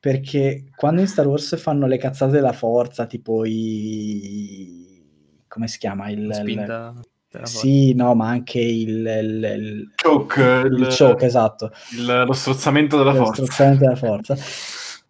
perché 0.00 0.70
quando 0.76 1.00
in 1.00 1.06
Star 1.08 1.26
Wars 1.26 1.58
fanno 1.60 1.86
le 1.86 1.98
cazzate 1.98 2.32
della 2.32 2.52
forza, 2.52 3.06
tipo 3.06 3.44
i... 3.44 5.02
come 5.48 5.68
si 5.68 5.78
chiama? 5.78 6.08
Il, 6.10 6.26
La 6.26 6.34
il- 6.36 6.40
spinta 6.42 6.94
della 7.30 7.46
Sì, 7.46 7.94
no, 7.94 8.14
ma 8.14 8.28
anche 8.28 8.60
il, 8.60 8.88
il, 8.88 9.54
il, 9.58 9.92
Choke, 10.00 10.40
il 10.70 10.94
choke, 10.96 11.26
esatto. 11.26 11.70
il- 11.92 12.24
lo 12.26 12.32
strozzamento 12.32 12.96
della 12.96 13.12
Lo 13.12 13.24
forza. 13.24 13.42
strozzamento 13.42 13.84
della 13.84 13.96
forza. 13.96 14.36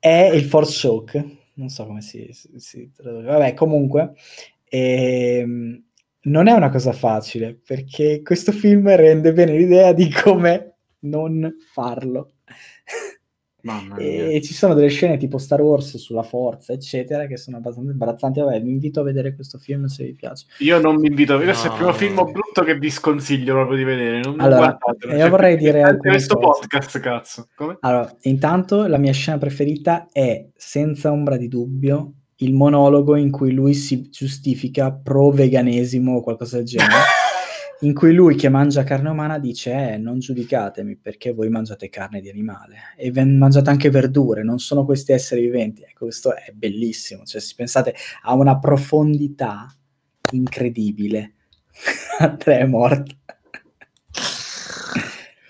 È 0.00 0.30
il 0.32 0.44
force 0.44 0.86
choke, 0.88 1.36
non 1.54 1.68
so 1.68 1.86
come 1.86 2.00
si, 2.00 2.28
si, 2.32 2.50
si 2.56 2.90
traduce. 2.94 3.26
Vabbè, 3.26 3.54
comunque, 3.54 4.12
ehm, 4.64 5.82
non 6.20 6.46
è 6.46 6.52
una 6.52 6.70
cosa 6.70 6.92
facile, 6.92 7.54
perché 7.54 8.22
questo 8.22 8.52
film 8.52 8.94
rende 8.94 9.32
bene 9.32 9.56
l'idea 9.56 9.92
di 9.92 10.10
come 10.10 10.76
non 11.00 11.56
farlo. 11.72 12.32
Mamma 13.72 13.94
mia. 13.96 14.26
E 14.28 14.40
ci 14.42 14.54
sono 14.54 14.74
delle 14.74 14.88
scene 14.88 15.16
tipo 15.16 15.38
Star 15.38 15.60
Wars 15.60 15.96
sulla 15.96 16.22
forza, 16.22 16.72
eccetera, 16.72 17.26
che 17.26 17.36
sono 17.36 17.58
abbastanza 17.58 17.90
imbarazzanti. 17.90 18.40
Vabbè, 18.40 18.60
vi 18.62 18.70
invito 18.70 19.00
a 19.00 19.02
vedere 19.04 19.34
questo 19.34 19.58
film 19.58 19.84
se 19.86 20.04
vi 20.04 20.14
piace. 20.14 20.46
Io 20.58 20.80
non 20.80 20.96
mi 20.96 21.08
invito 21.08 21.34
a 21.34 21.36
vedere, 21.36 21.56
questo 21.56 21.68
è 21.68 21.70
il 21.72 21.76
primo 21.76 21.90
No. 21.90 21.96
film 21.96 22.32
brutto 22.32 22.62
che 22.64 22.78
vi 22.78 22.90
sconsiglio 22.90 23.54
proprio 23.54 23.76
di 23.76 23.84
vedere. 23.84 24.20
Non, 24.20 24.40
Allora, 24.40 24.76
guardatelo. 24.78 25.14
io 25.16 25.28
vorrei 25.28 25.56
dire 25.56 25.82
alcune 25.82 26.10
questo 26.12 26.36
cose. 26.36 26.60
podcast, 26.68 27.00
cazzo. 27.00 27.48
Come? 27.54 27.76
Allora, 27.80 28.14
intanto 28.22 28.86
la 28.86 28.98
mia 28.98 29.12
scena 29.12 29.38
preferita 29.38 30.08
è, 30.10 30.46
senza 30.56 31.10
ombra 31.12 31.36
di 31.36 31.48
dubbio, 31.48 32.12
il 32.40 32.54
monologo 32.54 33.16
in 33.16 33.30
cui 33.30 33.50
lui 33.52 33.74
si 33.74 34.08
giustifica 34.10 34.92
pro 34.92 35.30
veganesimo 35.30 36.16
o 36.16 36.22
qualcosa 36.22 36.56
del 36.58 36.66
genere. 36.66 36.90
in 37.80 37.94
cui 37.94 38.12
lui 38.12 38.34
che 38.34 38.48
mangia 38.48 38.82
carne 38.82 39.08
umana 39.08 39.38
dice 39.38 39.92
eh, 39.92 39.98
non 39.98 40.18
giudicatemi 40.18 40.96
perché 40.96 41.32
voi 41.32 41.48
mangiate 41.48 41.88
carne 41.88 42.20
di 42.20 42.28
animale 42.28 42.94
e 42.96 43.12
mangiate 43.24 43.70
anche 43.70 43.90
verdure, 43.90 44.42
non 44.42 44.58
sono 44.58 44.84
questi 44.84 45.12
esseri 45.12 45.42
viventi. 45.42 45.82
Ecco, 45.82 46.06
questo 46.06 46.34
è 46.34 46.50
bellissimo, 46.52 47.24
cioè 47.24 47.40
se 47.40 47.54
pensate 47.56 47.94
a 48.22 48.34
una 48.34 48.58
profondità 48.58 49.68
incredibile. 50.32 51.34
Andrea 52.18 52.58
è 52.58 52.66
morto. 52.66 53.16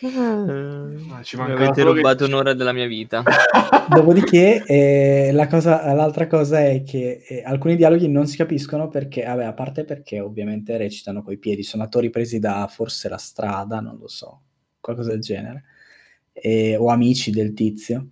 Ah, 0.01 1.23
ci 1.23 1.37
Mi 1.37 1.43
manca 1.43 1.57
avete 1.65 1.81
solo 1.81 1.93
che- 1.93 1.97
rubato 1.99 2.25
un'ora 2.27 2.55
della 2.55 2.73
mia 2.73 2.87
vita. 2.87 3.23
Dopodiché, 3.89 4.63
eh, 4.67 5.31
la 5.33 5.47
cosa- 5.49 5.93
l'altra 5.93 6.27
cosa 6.27 6.61
è 6.65 6.83
che 6.83 7.25
eh, 7.27 7.43
alcuni 7.45 7.75
dialoghi 7.75 8.09
non 8.09 8.27
si 8.27 8.37
capiscono 8.37 8.89
perché, 8.89 9.25
vabbè, 9.25 9.45
a 9.45 9.53
parte 9.55 9.85
perché 9.85 10.21
ovviamente 10.21 10.77
recitano 10.77 11.23
coi 11.23 11.39
piedi, 11.39 11.63
sono 11.63 11.83
attori 11.83 12.11
presi 12.11 12.39
da 12.39 12.67
forse 12.71 13.09
la 13.09 13.17
strada, 13.17 13.81
non 13.81 13.97
lo 13.99 14.09
so, 14.09 14.43
qualcosa 14.81 15.11
del 15.11 15.21
genere, 15.21 15.65
e- 16.33 16.77
o 16.77 16.89
amici 16.89 17.31
del 17.31 17.53
tizio. 17.53 18.09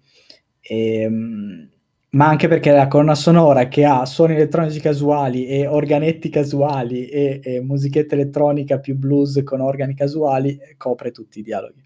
Ehm, 0.61 1.71
ma 2.16 2.28
anche 2.28 2.49
perché 2.49 2.70
la 2.73 2.88
colonna 2.88 3.14
sonora 3.14 3.68
che 3.68 3.85
ha 3.85 4.06
suoni 4.06 4.35
elettronici 4.35 4.80
casuali 4.80 5.46
e 5.46 5.66
organetti 5.66 6.30
casuali 6.30 7.06
e, 7.08 7.40
e 7.44 7.61
musichetta 7.61 8.14
elettronica 8.14 8.78
più 8.78 8.96
blues 8.96 9.42
con 9.44 9.61
organi 9.61 9.94
casuali 9.94 10.56
eh, 10.56 10.76
copre 10.78 11.11
tutti 11.11 11.40
i 11.40 11.42
dialoghi. 11.42 11.85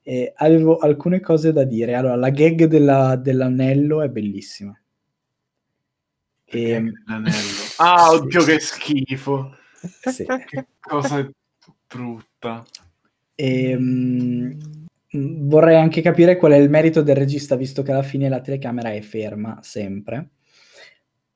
E 0.00 0.32
avevo 0.36 0.78
alcune 0.78 1.20
cose 1.20 1.52
da 1.52 1.64
dire. 1.64 1.94
Allora, 1.94 2.16
la 2.16 2.30
gag 2.30 2.64
della- 2.64 3.14
dell'anello 3.16 4.00
è 4.00 4.08
bellissima. 4.08 4.74
E, 6.44 6.92
L'anello. 7.06 7.30
Ah, 7.76 8.08
Sì. 8.08 8.16
oddio, 8.16 8.44
che 8.44 8.58
schifo. 8.58 9.54
sì. 10.10 10.24
Che 10.24 10.66
cosa 10.80 11.30
brutta. 11.86 12.64
E, 13.34 13.76
mm, 13.78 14.50
vorrei 15.52 15.76
anche 15.76 16.00
capire 16.00 16.38
qual 16.38 16.52
è 16.52 16.56
il 16.56 16.70
merito 16.70 17.02
del 17.02 17.14
regista, 17.14 17.56
visto 17.56 17.82
che 17.82 17.92
alla 17.92 18.02
fine 18.02 18.30
la 18.30 18.40
telecamera 18.40 18.90
è 18.90 19.00
ferma 19.02 19.58
sempre. 19.60 20.30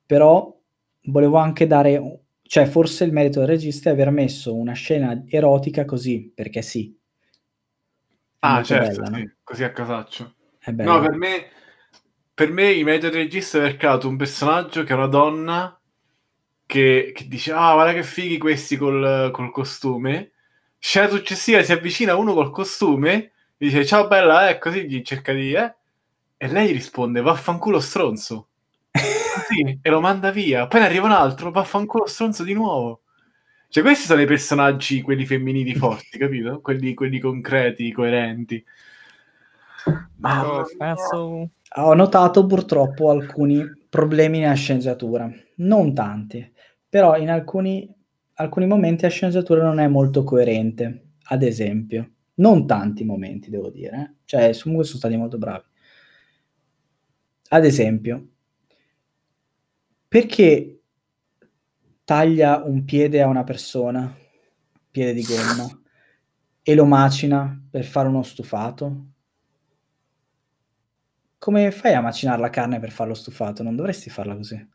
Però 0.06 0.58
volevo 1.02 1.36
anche 1.36 1.66
dare, 1.66 2.20
cioè 2.40 2.64
forse 2.64 3.04
il 3.04 3.12
merito 3.12 3.40
del 3.40 3.48
regista 3.48 3.90
è 3.90 3.92
aver 3.92 4.10
messo 4.10 4.56
una 4.56 4.72
scena 4.72 5.22
erotica 5.28 5.84
così, 5.84 6.32
perché 6.34 6.62
sì. 6.62 6.96
È 8.08 8.14
Ah, 8.38 8.62
certo, 8.62 9.02
bella, 9.02 9.16
sì, 9.16 9.22
no? 9.22 9.32
così 9.42 9.64
a 9.64 9.72
casaccio. 9.72 10.34
No, 10.66 11.00
per 11.00 11.14
me, 11.14 11.46
per 12.32 12.50
me 12.50 12.70
il 12.70 12.84
merito 12.84 13.10
del 13.10 13.22
regista 13.22 13.58
è 13.58 13.60
aver 13.60 13.76
creato 13.76 14.08
un 14.08 14.16
personaggio 14.16 14.82
che 14.82 14.92
è 14.92 14.96
una 14.96 15.06
donna 15.08 15.78
che, 16.64 17.12
che 17.14 17.28
dice, 17.28 17.52
ah, 17.52 17.74
guarda 17.74 17.92
che 17.92 18.02
fighi 18.02 18.38
questi 18.38 18.76
col, 18.76 19.30
col 19.30 19.50
costume. 19.50 20.32
Scena 20.78 21.08
successiva 21.08 21.62
si 21.62 21.72
avvicina 21.72 22.16
uno 22.16 22.32
col 22.32 22.50
costume, 22.50 23.32
dice, 23.56 23.84
ciao 23.84 24.06
bella, 24.06 24.48
eh, 24.48 24.58
così 24.58 24.88
gli 24.88 25.02
cerca 25.02 25.32
di, 25.32 25.52
eh, 25.52 25.74
e 26.36 26.48
lei 26.48 26.72
risponde, 26.72 27.20
vaffanculo 27.20 27.80
stronzo. 27.80 28.48
Così, 28.90 29.78
e 29.82 29.90
lo 29.90 30.00
manda 30.00 30.30
via. 30.30 30.66
Poi 30.66 30.80
ne 30.80 30.86
arriva 30.86 31.06
un 31.06 31.12
altro, 31.12 31.50
vaffanculo 31.50 32.06
stronzo 32.06 32.42
di 32.44 32.52
nuovo. 32.52 33.02
Cioè, 33.68 33.82
questi 33.82 34.06
sono 34.06 34.20
i 34.20 34.26
personaggi, 34.26 35.02
quelli 35.02 35.26
femminili 35.26 35.74
forti, 35.74 36.16
capito? 36.18 36.60
Quelli, 36.60 36.94
quelli 36.94 37.18
concreti, 37.18 37.92
coerenti. 37.92 38.64
Ma 40.16 40.46
Oh, 40.46 40.64
cazzo. 40.76 41.50
Ho 41.78 41.94
notato 41.94 42.46
purtroppo 42.46 43.10
alcuni 43.10 43.62
problemi 43.88 44.38
nella 44.38 44.54
sceneggiatura, 44.54 45.30
non 45.56 45.92
tanti, 45.94 46.52
però 46.88 47.16
in 47.16 47.28
alcuni, 47.28 47.92
alcuni 48.34 48.66
momenti 48.66 49.02
la 49.02 49.08
sceneggiatura 49.08 49.62
non 49.62 49.78
è 49.78 49.88
molto 49.88 50.24
coerente, 50.24 51.08
ad 51.24 51.42
esempio. 51.42 52.12
Non 52.36 52.66
tanti 52.66 53.04
momenti, 53.04 53.50
devo 53.50 53.70
dire, 53.70 53.96
eh. 53.96 54.14
cioè 54.24 54.58
comunque 54.60 54.86
sono 54.86 54.98
stati 54.98 55.16
molto 55.16 55.38
bravi. 55.38 55.64
Ad 57.48 57.64
esempio, 57.64 58.28
perché 60.08 60.80
taglia 62.04 62.62
un 62.62 62.84
piede 62.84 63.22
a 63.22 63.26
una 63.26 63.44
persona, 63.44 64.14
piede 64.90 65.12
di 65.12 65.22
gomma, 65.22 65.66
e 66.62 66.74
lo 66.74 66.84
macina 66.84 67.62
per 67.70 67.84
fare 67.84 68.08
uno 68.08 68.22
stufato? 68.22 69.06
Come 71.38 71.70
fai 71.70 71.94
a 71.94 72.00
macinare 72.00 72.40
la 72.40 72.50
carne 72.50 72.80
per 72.80 72.90
farlo 72.90 73.14
stufato? 73.14 73.62
Non 73.62 73.76
dovresti 73.76 74.10
farla 74.10 74.34
così. 74.34 74.68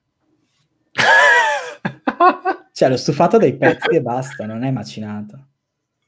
Cioè, 2.74 2.89
lo 2.89 2.97
stufato 2.97 3.38
dei 3.38 3.58
pezzi 3.58 3.89
e 3.89 4.02
basta, 4.02 4.45
non 4.45 4.63
è 4.63 4.71
macinato. 4.71 5.50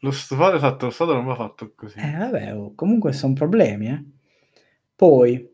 Lo 0.03 0.11
stufato, 0.11 0.57
esatto, 0.57 0.85
lo 0.85 0.91
stufato 0.91 1.15
non 1.15 1.25
va 1.25 1.35
fatto 1.35 1.71
così. 1.73 1.97
Eh, 1.97 2.17
vabbè, 2.17 2.55
oh, 2.55 2.75
comunque 2.75 3.13
sono 3.13 3.33
problemi, 3.33 3.87
eh. 3.87 4.03
Poi, 4.93 5.49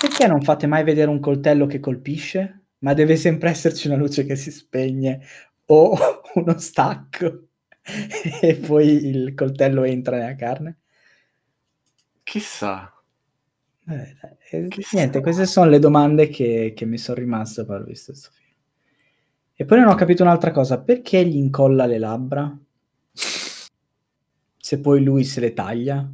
perché 0.00 0.26
non 0.26 0.42
fate 0.42 0.66
mai 0.66 0.82
vedere 0.82 1.08
un 1.08 1.20
coltello 1.20 1.66
che 1.66 1.78
colpisce? 1.78 2.62
Ma 2.78 2.92
deve 2.92 3.16
sempre 3.16 3.50
esserci 3.50 3.86
una 3.86 3.96
luce 3.96 4.24
che 4.24 4.34
si 4.34 4.50
spegne 4.50 5.20
o 5.66 5.96
uno 6.34 6.58
stacco 6.58 7.46
e 8.40 8.56
poi 8.56 9.06
il 9.06 9.34
coltello 9.34 9.84
entra 9.84 10.18
nella 10.18 10.34
carne? 10.34 10.78
Chissà. 12.24 12.92
Eh, 13.88 14.16
eh, 14.50 14.68
Chissà. 14.68 14.96
niente, 14.96 15.20
queste 15.20 15.46
sono 15.46 15.70
le 15.70 15.78
domande 15.78 16.28
che, 16.28 16.72
che 16.74 16.84
mi 16.84 16.98
sono 16.98 17.18
rimaste 17.18 17.60
dopo 17.60 17.74
aver 17.74 17.86
visto 17.86 18.10
questo 18.10 18.30
film. 18.32 18.54
E 19.54 19.64
poi 19.64 19.78
non 19.78 19.88
ho 19.88 19.94
capito 19.94 20.24
un'altra 20.24 20.50
cosa, 20.50 20.80
perché 20.80 21.24
gli 21.24 21.36
incolla 21.36 21.86
le 21.86 21.98
labbra? 21.98 22.58
Se 24.68 24.80
poi 24.80 25.02
lui 25.02 25.24
se 25.24 25.40
le 25.40 25.54
taglia? 25.54 26.06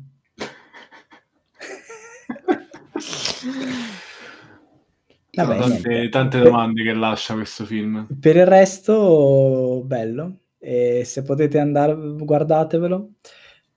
Vabbè, 5.32 5.58
tante, 5.58 6.08
tante 6.08 6.38
Per- 6.38 6.46
domande 6.46 6.84
che 6.84 6.92
lascia 6.92 7.34
questo 7.34 7.64
film. 7.64 8.06
Per 8.20 8.36
il 8.36 8.46
resto, 8.46 9.82
bello. 9.84 10.42
E 10.56 11.02
se 11.04 11.22
potete 11.22 11.58
andare, 11.58 11.96
guardatevelo, 11.96 13.14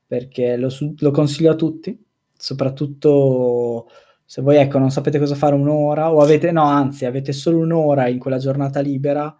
perché 0.06 0.56
lo, 0.58 0.70
lo 1.00 1.10
consiglio 1.10 1.54
a 1.54 1.56
tutti, 1.56 2.00
soprattutto 2.36 3.90
se 4.26 4.44
voi, 4.44 4.58
ecco, 4.58 4.78
non 4.78 4.92
sapete 4.92 5.18
cosa 5.18 5.34
fare 5.34 5.56
un'ora, 5.56 6.13
o 6.13 6.22
avete, 6.22 6.52
no, 6.52 6.66
anzi, 6.66 7.06
avete 7.06 7.34
solo 7.34 7.58
un'ora 7.58 8.10
in 8.10 8.20
quella 8.20 8.38
giornata 8.38 8.80
libera, 8.80 9.36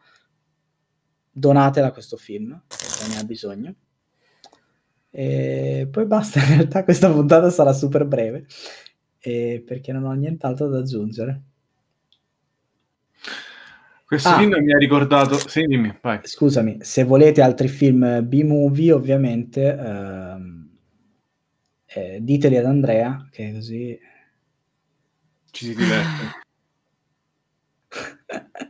donatela 1.32 1.86
a 1.86 1.92
questo 1.92 2.18
film, 2.18 2.60
perché 2.68 3.14
ne 3.14 3.20
ha 3.20 3.24
bisogno. 3.24 3.76
E 5.10 5.88
poi 5.92 6.06
basta, 6.06 6.40
in 6.44 6.48
realtà 6.56 6.84
questa 6.84 7.10
puntata 7.12 7.50
sarà 7.50 7.74
super 7.74 8.06
breve, 8.06 8.46
eh, 9.20 9.64
perché 9.66 9.92
non 9.92 10.04
ho 10.04 10.12
nient'altro 10.14 10.68
da 10.68 10.80
aggiungere. 10.80 11.42
Questo 14.06 14.30
Ah. 14.30 14.38
film 14.38 14.56
mi 14.64 14.72
ha 14.74 14.78
ricordato... 14.78 15.38
Sì, 15.50 15.66
dimmi, 15.66 15.98
vai. 16.02 16.20
Scusami, 16.24 16.78
se 16.82 17.04
volete 17.04 17.42
altri 17.42 17.68
film 17.68 18.22
B-movie, 18.26 18.94
ovviamente 18.94 19.76
ehm, 19.78 20.70
eh, 21.88 22.20
diteli 22.22 22.56
ad 22.58 22.66
Andrea, 22.66 23.28
che 23.30 23.52
così... 23.54 24.00
Ci 25.52 25.66
si 25.66 25.76
diverte. 25.76 26.46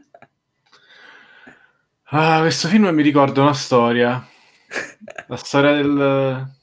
Ah, 2.09 2.39
questo 2.39 2.69
film 2.69 2.87
mi 2.87 3.01
ricorda 3.03 3.41
una 3.41 3.53
storia. 3.53 4.25
La 5.27 5.37
storia 5.37 5.71
del... 5.71 6.55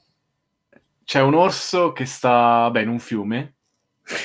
C'è 1.03 1.21
un 1.21 1.33
orso 1.33 1.91
che 1.93 2.05
sta, 2.05 2.69
beh, 2.71 2.81
in 2.81 2.89
un 2.89 2.99
fiume 2.99 3.53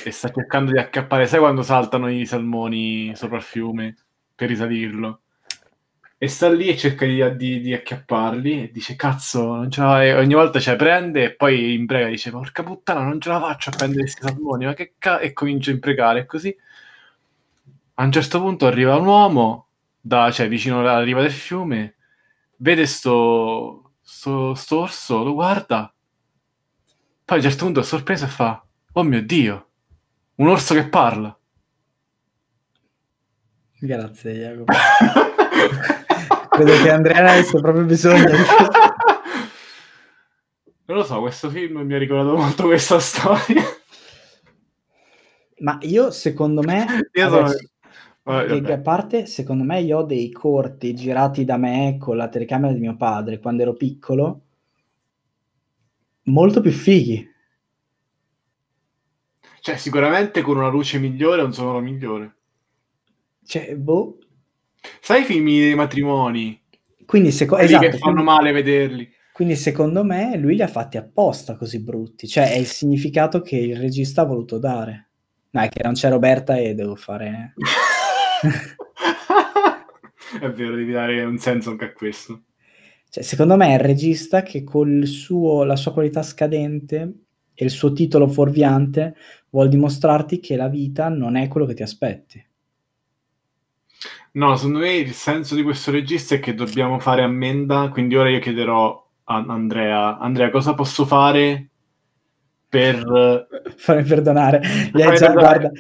e 0.05 0.11
sta 0.11 0.31
cercando 0.31 0.73
di 0.73 0.79
accappare, 0.79 1.27
sai 1.27 1.39
quando 1.39 1.63
saltano 1.63 2.11
i 2.11 2.27
salmoni 2.27 3.15
sopra 3.15 3.37
il 3.37 3.43
fiume 3.43 3.97
per 4.35 4.49
risalirlo? 4.49 5.21
E 6.19 6.29
sta 6.29 6.51
lì 6.51 6.69
e 6.69 6.77
cerca 6.77 7.07
di, 7.07 7.37
di- 7.37 7.61
di 7.61 7.73
acchiapparli 7.73 8.65
e 8.65 8.71
dice, 8.71 8.95
cazzo, 8.95 9.55
non 9.55 9.71
ce 9.71 9.81
la... 9.81 10.05
e 10.05 10.15
ogni 10.15 10.35
volta 10.35 10.61
cioè, 10.61 10.77
prende 10.77 11.25
e 11.25 11.35
poi 11.35 11.73
imprega, 11.75 12.09
dice, 12.09 12.31
porca 12.31 12.63
puttana, 12.63 13.03
non 13.03 13.21
ce 13.21 13.31
la 13.31 13.41
faccio 13.41 13.71
a 13.71 13.77
prendere 13.77 14.03
questi 14.03 14.23
salmoni, 14.23 14.67
ma 14.67 14.75
che 14.75 14.95
cazzo... 14.99 15.23
E 15.23 15.33
comincia 15.33 15.71
a 15.71 15.75
imprecare 15.75 16.27
così. 16.27 16.55
A 17.95 18.05
un 18.05 18.13
certo 18.13 18.41
punto 18.41 18.67
arriva 18.67 18.97
un 18.97 19.07
uomo, 19.07 19.69
da, 19.99 20.31
cioè 20.31 20.49
vicino 20.49 20.81
alla 20.81 21.03
riva 21.03 21.23
del 21.23 21.31
fiume, 21.31 21.95
vede 22.57 22.85
sto, 22.87 23.80
sto, 24.13 24.55
sto 24.55 24.81
orso, 24.81 25.23
lo 25.23 25.33
guarda, 25.35 25.93
poi 27.25 27.39
a 27.39 27.41
un 27.41 27.49
certo 27.49 27.65
punto 27.65 27.81
è 27.81 27.85
sorpreso 27.85 28.25
e 28.25 28.29
fa, 28.29 28.63
oh 28.93 29.03
mio 29.05 29.23
Dio, 29.23 29.69
Un 30.37 30.49
orso 30.49 30.75
che 30.75 30.89
parla. 30.89 31.35
Grazie, 33.79 34.33
Jacopo. 34.35 34.73
Credo 36.51 36.83
che 36.83 36.91
Andrea 36.91 37.31
avesse 37.31 37.61
proprio 37.61 37.85
bisogno. 37.85 38.31
di. 38.31 38.37
Non 40.91 40.99
lo 40.99 41.05
so, 41.05 41.21
questo 41.21 41.49
film 41.51 41.79
mi 41.83 41.95
ha 41.95 41.99
ricordato 41.99 42.37
molto 42.37 42.65
questa 42.65 42.99
storia. 42.99 43.63
Ma 45.59 45.79
io, 45.83 46.11
secondo 46.11 46.63
me, 46.63 47.09
Io 47.13 47.29
sono- 47.29 47.45
adesso, 47.47 47.59
Vabbè, 47.59 47.80
vabbè. 48.23 48.73
a 48.73 48.79
parte, 48.81 49.27
secondo 49.27 49.65
me 49.65 49.81
io 49.81 49.99
ho 49.99 50.03
dei 50.03 50.31
corti 50.31 50.95
girati 50.95 51.45
da 51.45 51.57
me 51.57 51.97
con 51.99 52.17
la 52.17 52.29
telecamera 52.29 52.73
di 52.73 52.81
mio 52.81 52.97
padre 52.97 53.39
quando 53.39 53.63
ero 53.63 53.75
piccolo, 53.75 54.41
molto 56.25 56.61
più 56.61 56.71
fighi. 56.71 57.29
Cioè, 59.61 59.77
sicuramente 59.77 60.41
con 60.41 60.57
una 60.57 60.69
luce 60.69 60.99
migliore 60.99 61.43
e 61.43 61.45
un 61.45 61.53
suono 61.53 61.81
migliore. 61.81 62.35
Cioè, 63.45 63.77
boh. 63.77 64.19
Sai 65.01 65.21
i 65.21 65.25
film 65.25 65.45
dei 65.47 65.75
matrimoni? 65.75 66.59
Quindi, 67.05 67.31
seco- 67.31 67.57
Quelli 67.57 67.71
esatto, 67.71 67.87
che 67.91 67.99
fanno 67.99 68.23
quindi- 68.23 68.31
male 68.31 68.53
vederli. 68.53 69.13
Quindi 69.33 69.57
secondo 69.57 70.05
me 70.05 70.37
lui 70.37 70.55
li 70.55 70.63
ha 70.63 70.67
fatti 70.67 70.99
apposta 70.99 71.57
così 71.57 71.83
brutti, 71.83 72.29
cioè 72.29 72.53
è 72.53 72.57
il 72.57 72.67
significato 72.67 73.41
che 73.41 73.57
il 73.57 73.77
regista 73.77 74.23
ha 74.23 74.27
voluto 74.27 74.59
dare. 74.59 75.09
No, 75.51 75.63
è 75.63 75.69
che 75.71 75.83
non 75.83 75.95
c'è 75.95 76.11
Roberta 76.11 76.57
e 76.57 76.75
devo 76.75 76.95
fare... 76.95 77.55
è 80.41 80.51
vero, 80.51 80.75
devi 80.75 80.93
dare 80.93 81.23
un 81.25 81.39
senso 81.39 81.71
anche 81.71 81.85
a 81.85 81.93
questo. 81.93 82.43
Cioè, 83.09 83.23
secondo 83.23 83.57
me 83.57 83.69
è 83.69 83.75
il 83.75 83.81
regista 83.81 84.43
che 84.43 84.63
con 84.63 85.01
la 85.01 85.77
sua 85.77 85.93
qualità 85.93 86.23
scadente 86.23 87.15
e 87.55 87.65
il 87.65 87.71
suo 87.71 87.93
titolo 87.93 88.29
fuorviante 88.29 89.17
vuol 89.51 89.69
dimostrarti 89.69 90.39
che 90.39 90.57
la 90.57 90.69
vita 90.69 91.09
non 91.09 91.37
è 91.37 91.49
quello 91.49 91.67
che 91.67 91.75
ti 91.75 91.83
aspetti. 91.83 92.45
No, 94.33 94.55
secondo 94.57 94.79
me 94.79 94.95
il 94.95 95.13
senso 95.13 95.57
di 95.57 95.63
questo 95.65 95.91
regista 95.91 96.37
è 96.37 96.41
che 96.41 96.55
dobbiamo 96.55 97.01
fare 97.01 97.23
ammenda, 97.23 97.89
quindi 97.89 98.15
ora 98.15 98.31
io 98.31 98.39
chiederò 98.39 99.09
a 99.25 99.45
Andrea, 99.49 100.19
Andrea, 100.19 100.51
cosa 100.51 100.75
posso 100.75 101.05
fare 101.05 101.69
per... 102.69 103.49
Fammi 103.77 104.05
perdonare. 104.05 104.61
Gli 104.95 105.03
hai 105.03 105.17
già, 105.17 105.33
guarda, 105.33 105.73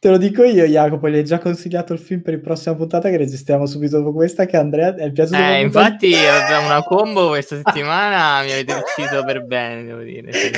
te 0.00 0.08
lo 0.08 0.16
dico 0.16 0.42
io, 0.44 0.64
Jacopo, 0.64 1.10
gli 1.10 1.16
hai 1.16 1.24
già 1.24 1.38
consigliato 1.38 1.92
il 1.92 1.98
film 1.98 2.22
per 2.22 2.34
la 2.34 2.40
prossima 2.40 2.74
puntata 2.74 3.10
che 3.10 3.18
registriamo 3.18 3.66
subito 3.66 3.98
dopo 3.98 4.14
questa, 4.14 4.46
che 4.46 4.56
Andrea 4.56 4.94
è 4.94 5.12
piaciuto. 5.12 5.38
Eh, 5.38 5.60
infatti, 5.60 6.14
abbiamo 6.14 6.66
una 6.66 6.82
combo 6.82 7.28
questa 7.28 7.56
settimana. 7.62 8.42
Mi 8.42 8.50
avete 8.50 8.72
ucciso 8.72 9.22
per 9.24 9.44
bene, 9.44 9.84
devo 9.84 10.00
dire. 10.00 10.32
sì. 10.32 10.50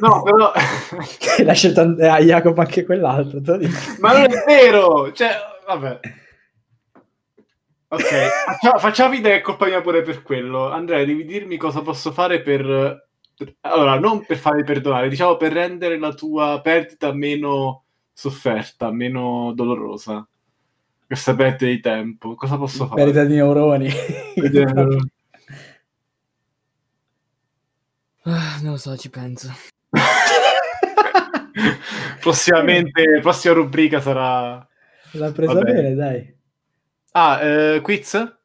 No, 0.00 0.22
però... 0.22 0.52
L'ha 1.44 1.52
scelto 1.52 1.80
And- 1.80 2.00
a 2.00 2.18
Jacopo 2.18 2.60
anche 2.60 2.84
quell'altro. 2.84 3.40
Ma 4.00 4.12
non 4.12 4.24
è 4.24 4.44
vero! 4.44 5.12
Cioè, 5.12 5.30
vabbè. 5.66 6.00
Ok, 7.86 8.02
faccia- 8.46 8.78
facciamo 8.78 9.14
finta 9.14 9.28
che 9.28 9.36
è 9.36 9.40
colpa 9.40 9.66
mia 9.66 9.80
pure 9.80 10.02
per 10.02 10.22
quello. 10.22 10.68
Andrea, 10.70 11.04
devi 11.04 11.24
dirmi 11.24 11.56
cosa 11.56 11.82
posso 11.82 12.10
fare 12.10 12.42
per... 12.42 13.03
Allora, 13.62 13.98
non 13.98 14.24
per 14.24 14.36
farmi 14.36 14.64
perdonare, 14.64 15.08
diciamo 15.08 15.36
per 15.36 15.52
rendere 15.52 15.98
la 15.98 16.12
tua 16.12 16.60
perdita 16.62 17.12
meno 17.12 17.84
sofferta, 18.12 18.90
meno 18.90 19.52
dolorosa. 19.54 20.26
Questa 21.06 21.34
perdita 21.34 21.66
di 21.66 21.80
tempo. 21.80 22.34
Cosa 22.34 22.56
posso 22.56 22.86
fare? 22.86 23.02
Perdita 23.02 23.24
di 23.24 23.34
neuroni. 23.34 23.90
Ah, 28.26 28.58
non 28.62 28.72
lo 28.72 28.78
so, 28.78 28.96
ci 28.96 29.10
penso. 29.10 29.52
Prossimamente, 32.20 33.04
la 33.04 33.20
prossima 33.20 33.52
rubrica 33.52 34.00
sarà... 34.00 34.66
L'ha 35.10 35.30
presa 35.30 35.52
bene. 35.60 35.72
bene, 35.74 35.94
dai. 35.94 36.34
Ah, 37.12 37.38
eh, 37.42 37.80
quiz? 37.82 38.36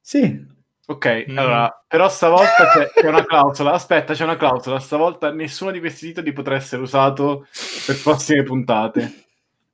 Sì, 0.00 0.42
Ok, 0.90 1.26
Mm. 1.28 1.38
allora, 1.38 1.84
però 1.86 2.08
stavolta 2.08 2.66
c'è, 2.66 2.90
c'è 3.00 3.06
una 3.08 3.24
clausola. 3.24 3.72
Aspetta, 3.72 4.12
c'è 4.12 4.24
una 4.24 4.36
clausola. 4.36 4.80
Stavolta 4.80 5.30
nessuno 5.32 5.70
di 5.70 5.78
questi 5.78 6.08
titoli 6.08 6.32
potrà 6.32 6.56
essere 6.56 6.82
usato 6.82 7.46
per 7.86 8.00
prossime 8.02 8.42
puntate. 8.42 9.24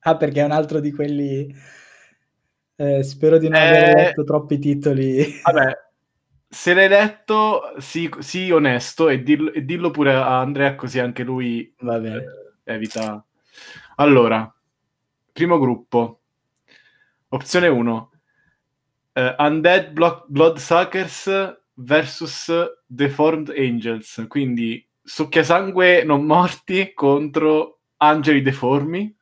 ah, 0.01 0.15
perché 0.15 0.41
è 0.41 0.43
un 0.45 0.51
altro 0.51 0.79
di 0.79 0.91
quelli. 0.91 1.53
eh, 2.75 3.03
spero 3.03 3.37
di 3.39 3.49
non 3.49 3.59
Eh, 3.59 3.65
aver 3.65 3.95
letto 3.95 4.23
troppi 4.23 4.59
titoli. 4.59 5.41
Vabbè, 5.41 5.77
se 6.47 6.73
l'hai 6.75 6.87
letto, 6.87 7.73
sii, 7.79 8.09
sii 8.19 8.51
onesto 8.51 9.09
e 9.09 9.23
dillo, 9.23 9.51
e 9.51 9.65
dillo 9.65 9.89
pure 9.91 10.13
a 10.13 10.39
Andrea, 10.39 10.75
così 10.75 10.99
anche 10.99 11.23
lui 11.23 11.73
Va 11.79 11.97
bene. 11.99 12.23
eh, 12.63 12.73
evita. 12.73 13.25
Allora, 13.95 14.53
primo 15.33 15.57
gruppo. 15.57 16.21
Opzione 17.29 17.67
1. 17.67 18.11
Undead 19.37 19.91
Blo- 19.91 20.25
Bloodsuckers 20.27 21.55
versus 21.73 22.51
Deformed 22.85 23.53
Angels. 23.55 24.25
Quindi 24.27 24.85
succhiasangue 25.01 26.03
non 26.03 26.23
morti 26.25 26.93
contro 26.93 27.79
angeli 27.97 28.41
deformi. 28.41 29.15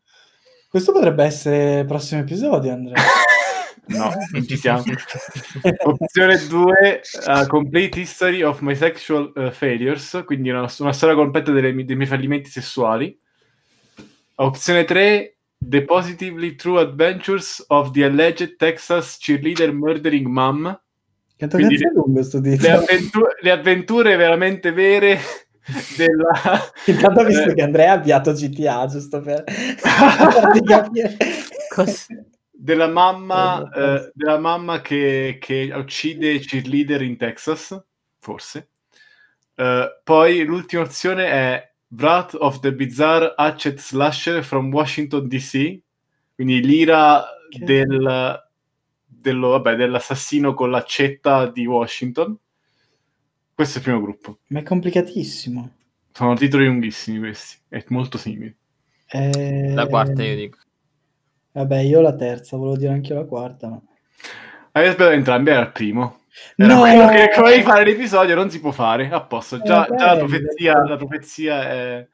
Questo 0.67 0.91
potrebbe 0.91 1.23
essere 1.23 1.79
il 1.79 1.86
prossimo 1.86 2.21
episodio, 2.21 2.73
Andrea. 2.73 3.01
No, 3.88 4.12
non 4.31 4.47
ci 4.47 4.58
siamo. 4.58 4.81
Opzione 5.84 6.47
2, 6.47 7.01
uh, 7.27 7.45
Complete 7.45 7.99
History 7.99 8.41
of 8.41 8.62
My 8.62 8.75
Sexual 8.75 9.31
uh, 9.36 9.51
Failures, 9.51 10.23
quindi 10.25 10.49
una, 10.49 10.67
una 10.79 10.91
storia 10.91 11.13
completa 11.13 11.51
delle 11.51 11.71
dei 11.86 11.95
miei 11.95 12.08
fallimenti 12.08 12.49
sessuali. 12.49 13.15
Opzione 14.38 14.86
3, 14.86 15.34
The 15.67 15.84
Positively 15.84 16.56
True 16.56 16.80
Adventures 16.80 17.63
of 17.67 17.91
the 17.91 18.04
Alleged 18.04 18.58
Texas 18.58 19.17
Cheerleader 19.19 19.73
Murdering 19.73 20.28
Mom. 20.28 20.80
Quindi 21.38 21.78
Le, 21.78 21.78
titolo? 21.78 22.06
avventu- 22.78 23.36
le 23.41 23.51
avventure 23.51 24.15
veramente 24.15 24.71
vere 24.71 25.19
della... 25.97 26.62
Intanto 26.86 27.19
ho 27.21 27.23
visto 27.25 27.49
eh, 27.49 27.54
che 27.54 27.62
Andrea 27.62 27.91
ha 27.91 27.95
avviato 27.95 28.32
GTA, 28.32 28.86
giusto 28.88 29.19
per 29.21 29.43
della 32.51 32.88
mamma, 32.88 33.69
Eh, 33.73 33.82
eh, 33.82 34.12
della 34.13 34.39
mamma 34.39 34.82
che, 34.82 35.38
che 35.41 35.71
uccide 35.75 36.39
cheerleader 36.39 37.01
in 37.01 37.17
Texas, 37.17 37.78
forse. 38.17 38.69
Eh, 39.56 40.01
poi 40.04 40.43
l'ultima 40.45 40.84
opzione 40.84 41.25
è 41.25 41.73
Wrath 41.97 42.36
of 42.39 42.60
the 42.60 42.73
Bizarre 42.73 43.34
Hatchet 43.38 43.79
Slasher 43.79 44.43
from 44.43 44.71
Washington 44.71 45.27
DC, 45.27 45.79
quindi 46.36 46.62
l'ira 46.62 47.23
Che- 47.49 47.63
del, 47.63 48.43
dello- 49.05 49.49
vabbè, 49.49 49.75
dell'assassino 49.75 50.53
con 50.53 50.69
l'accetta 50.69 51.47
di 51.47 51.65
Washington. 51.65 52.38
Questo 53.53 53.75
è 53.75 53.77
il 53.77 53.84
primo 53.88 54.01
gruppo. 54.01 54.39
Ma 54.47 54.60
è 54.60 54.63
complicatissimo. 54.63 55.71
Sono 56.12 56.36
titoli 56.36 56.65
lunghissimi 56.65 57.19
questi, 57.19 57.58
e 57.69 57.86
molto 57.89 58.17
simili. 58.17 58.53
Eh, 59.08 59.73
La 59.73 59.88
quarta, 59.88 60.23
io 60.23 60.36
dico. 60.36 60.58
Vabbè, 61.51 61.79
io 61.79 62.01
la 62.01 62.15
terza, 62.15 62.58
volevo 62.58 62.77
dire 62.77 62.91
anche 62.91 63.13
io 63.13 63.19
la 63.19 63.25
quarta, 63.25 63.69
ma... 63.69 63.81
Avevo 64.71 64.91
sperato 64.93 65.15
entrambi, 65.15 65.49
era 65.51 65.62
il 65.62 65.71
primo. 65.71 66.19
Era 66.55 66.73
No! 66.73 66.79
quello 66.81 67.07
che 67.07 67.31
volevi 67.35 67.63
fare 67.63 67.83
l'episodio, 67.85 68.35
non 68.35 68.49
si 68.49 68.59
può 68.59 68.71
fare. 68.71 69.09
A 69.09 69.21
posto, 69.23 69.61
già, 69.61 69.85
Eh, 69.85 69.95
già 69.95 70.13
la, 70.13 70.17
profezia, 70.17 70.83
la 70.83 70.95
profezia 70.97 71.63
è, 71.63 72.07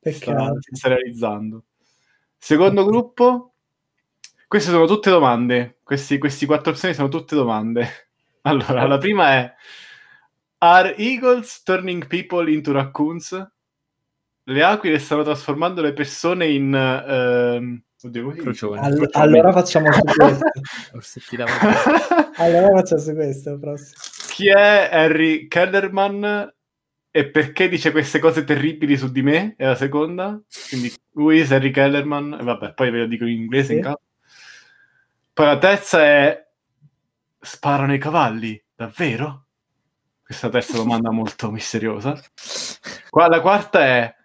sta, 0.00 0.52
si 0.60 0.74
sta 0.74 0.88
realizzando. 0.88 1.64
Secondo 2.36 2.84
gruppo, 2.84 3.54
queste 4.46 4.70
sono 4.70 4.86
tutte 4.86 5.10
domande. 5.10 5.78
Questi, 5.82 6.18
questi 6.18 6.46
quattro 6.46 6.72
opzioni 6.72 6.94
sono 6.94 7.08
tutte 7.08 7.34
domande. 7.34 7.88
Allora, 8.42 8.86
la 8.86 8.98
prima 8.98 9.30
è: 9.32 9.54
Are 10.58 10.94
eagles 10.96 11.62
turning 11.62 12.06
people 12.06 12.50
into 12.50 12.72
raccoons? 12.72 13.50
Le 14.48 14.62
aquile 14.62 14.98
stanno 15.00 15.24
trasformando 15.24 15.80
le 15.82 15.92
persone 15.92 16.46
in. 16.46 16.72
ehm, 16.72 17.82
oddio? 18.02 18.30
Crocione. 18.30 18.80
All- 18.80 18.96
Crocione. 18.96 19.24
allora 19.24 19.52
facciamo 19.52 19.90
su 19.92 20.00
questo. 20.14 20.50
Allora 22.38 22.68
facciamo 22.76 23.00
su 23.00 23.14
questo, 23.14 23.58
prossimo. 23.58 23.94
Chi 24.28 24.48
è 24.50 24.88
Harry 24.92 25.48
Kellerman 25.48 26.54
e 27.10 27.30
perché 27.30 27.68
dice 27.68 27.90
queste 27.90 28.18
cose 28.18 28.44
terribili 28.44 28.96
su 28.96 29.10
di 29.10 29.22
me? 29.22 29.54
È 29.56 29.64
la 29.64 29.74
seconda. 29.74 30.38
Quindi, 30.68 30.92
who 31.14 31.30
is 31.32 31.50
Harry 31.50 31.70
Kellerman? 31.70 32.36
E 32.38 32.44
vabbè, 32.44 32.74
poi 32.74 32.90
ve 32.90 32.98
lo 32.98 33.06
dico 33.06 33.24
in 33.24 33.40
inglese 33.40 33.68
Sì. 33.68 33.74
in 33.76 33.80
caso. 33.82 34.00
Poi 35.32 35.46
la 35.46 35.58
terza 35.58 36.02
è 36.04 36.46
sparano 37.40 37.94
i 37.94 37.98
cavalli, 37.98 38.62
davvero? 38.74 39.46
Questa 40.22 40.48
terza 40.50 40.76
domanda 40.76 41.10
molto 41.10 41.50
misteriosa. 41.50 42.20
Qua, 43.08 43.28
la 43.28 43.40
quarta 43.40 43.80
è 43.80 44.15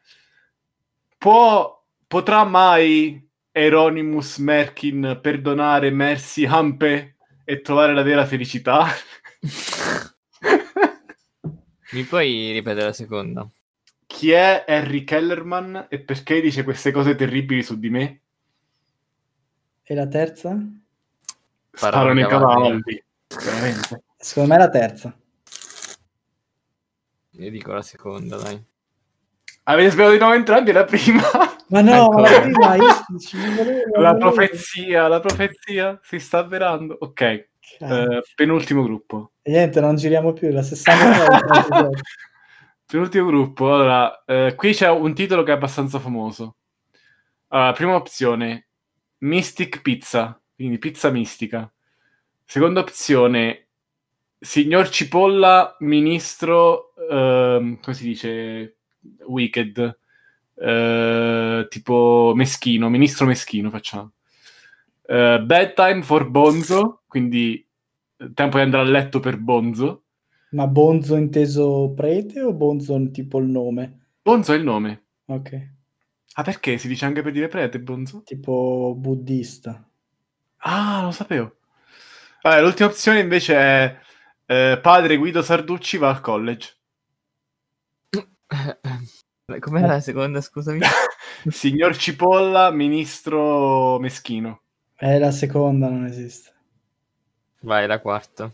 può, 1.22 1.86
potrà 2.08 2.44
mai 2.46 3.30
Eronimus 3.52 4.40
Merkin 4.40 5.20
perdonare 5.22 5.92
Mercy 5.92 6.48
Hampe 6.48 7.18
e 7.46 7.62
trovare 7.62 7.94
la 7.94 8.02
vera 8.02 8.26
felicità? 8.26 8.88
Mi 11.92 12.04
puoi 12.06 12.54
ripetere 12.54 12.86
la 12.86 12.94
seconda? 12.94 13.48
chi 14.12 14.32
è 14.32 14.66
Harry 14.68 15.06
Kellerman 15.06 15.88
e 15.90 16.00
perché 16.02 16.42
dice 16.42 16.64
queste 16.64 16.92
cose 16.92 17.16
terribili 17.16 17.64
su 17.64 17.80
di 17.80 17.90
me? 17.90 18.22
E 19.82 19.96
la 19.96 20.06
terza? 20.06 20.56
Sparano 21.72 22.20
i 22.20 22.28
cavalli. 22.28 22.70
cavalli. 22.70 23.04
Veramente. 23.44 24.04
Secondo 24.18 24.50
me 24.50 24.56
è 24.56 24.60
la 24.60 24.70
terza. 24.70 25.18
Io 27.32 27.50
dico 27.50 27.72
la 27.72 27.82
seconda, 27.82 28.38
dai. 28.38 28.64
Avete 29.64 29.90
spiegato 29.92 30.14
di 30.14 30.20
nuovo 30.20 30.34
entrambi 30.34 30.72
la 30.72 30.84
prima? 30.86 31.22
Ma 31.70 31.82
no, 31.82 32.06
Ecco. 32.06 32.20
la 32.22 32.42
prima 32.42 32.76
volevo- 32.76 34.02
La 34.02 34.16
profezia, 34.16 35.08
la 35.08 35.20
profezia 35.20 36.00
si 36.04 36.20
sta 36.20 36.40
avverando. 36.40 36.98
Ok, 37.00 37.22
eh, 37.22 37.48
penultimo 38.36 38.84
gruppo. 38.84 39.32
E 39.42 39.52
niente, 39.52 39.80
non 39.80 39.96
giriamo 39.96 40.34
più, 40.34 40.52
la 40.52 40.62
60 40.64 41.90
Penultimo 42.86 43.26
gruppo. 43.28 43.74
Allora, 43.74 44.24
eh, 44.26 44.54
qui 44.56 44.74
c'è 44.74 44.90
un 44.90 45.14
titolo 45.14 45.44
che 45.44 45.52
è 45.52 45.56
abbastanza 45.56 46.00
famoso. 46.00 46.58
Allora, 47.50 47.72
prima 47.72 47.96
opzione, 47.96 48.68
Mystic 49.20 49.82
Pizza, 49.82 50.42
quindi 50.56 50.78
pizza 50.78 51.10
mistica. 51.10 51.72
Seconda 52.44 52.82
opzione, 52.82 53.68
Signor 54.38 54.90
Cipolla, 54.90 55.78
ministro, 55.80 56.94
ehm, 57.10 57.80
come 57.80 57.96
si 57.96 58.04
dice, 58.04 58.78
Wicked, 59.28 59.98
Eh, 60.64 61.66
tipo 61.70 62.34
meschino, 62.36 62.88
ministro 62.90 63.26
meschino 63.26 63.70
facciamo. 63.72 64.12
Eh, 65.08 65.40
bedtime 65.44 66.04
for 66.04 66.30
Bonzo, 66.30 67.02
quindi 67.08 67.68
eh, 68.18 68.32
tempo 68.34 68.58
di 68.58 68.64
andare 68.64 68.84
a 68.88 68.90
letto 68.92 69.20
per 69.20 69.38
Bonzo. 69.38 70.04
Ma 70.50 70.68
Bonzo 70.68 71.16
inteso 71.18 71.92
prete 71.94 72.42
o 72.42 72.54
Bonzo 72.54 73.10
tipo 73.12 73.40
il 73.40 73.48
nome? 73.48 74.00
Bonzo 74.24 74.54
è 74.54 74.56
il 74.56 74.64
nome. 74.64 75.04
Ok, 75.28 75.52
Ah, 76.34 76.44
perché? 76.44 76.78
Si 76.78 76.90
dice 76.90 77.06
anche 77.06 77.22
per 77.22 77.32
dire 77.32 77.48
prete, 77.48 77.80
Bonzo? 77.80 78.26
tipo 78.26 78.96
buddista. 78.98 79.88
Ah, 80.64 81.02
lo 81.04 81.12
sapevo. 81.12 81.58
Vabbè, 82.42 82.62
l'ultima 82.62 82.90
opzione 82.90 83.20
invece 83.20 83.56
è 83.56 84.00
eh, 84.46 84.80
padre 84.82 85.18
Guido 85.18 85.42
Sarducci 85.42 85.98
va 85.98 86.10
al 86.10 86.22
college. 86.22 86.76
Com'era 89.60 89.88
la 89.88 90.00
seconda, 90.00 90.42
scusami? 90.42 90.80
Signor 91.50 91.98
Cipolla, 91.98 92.72
ministro 92.72 94.00
meschino. 94.00 94.62
È 94.96 95.18
la 95.18 95.32
seconda, 95.32 95.90
non 95.90 96.06
esiste. 96.06 96.54
Vai, 97.62 97.88
la 97.88 98.00
quarta. 98.00 98.52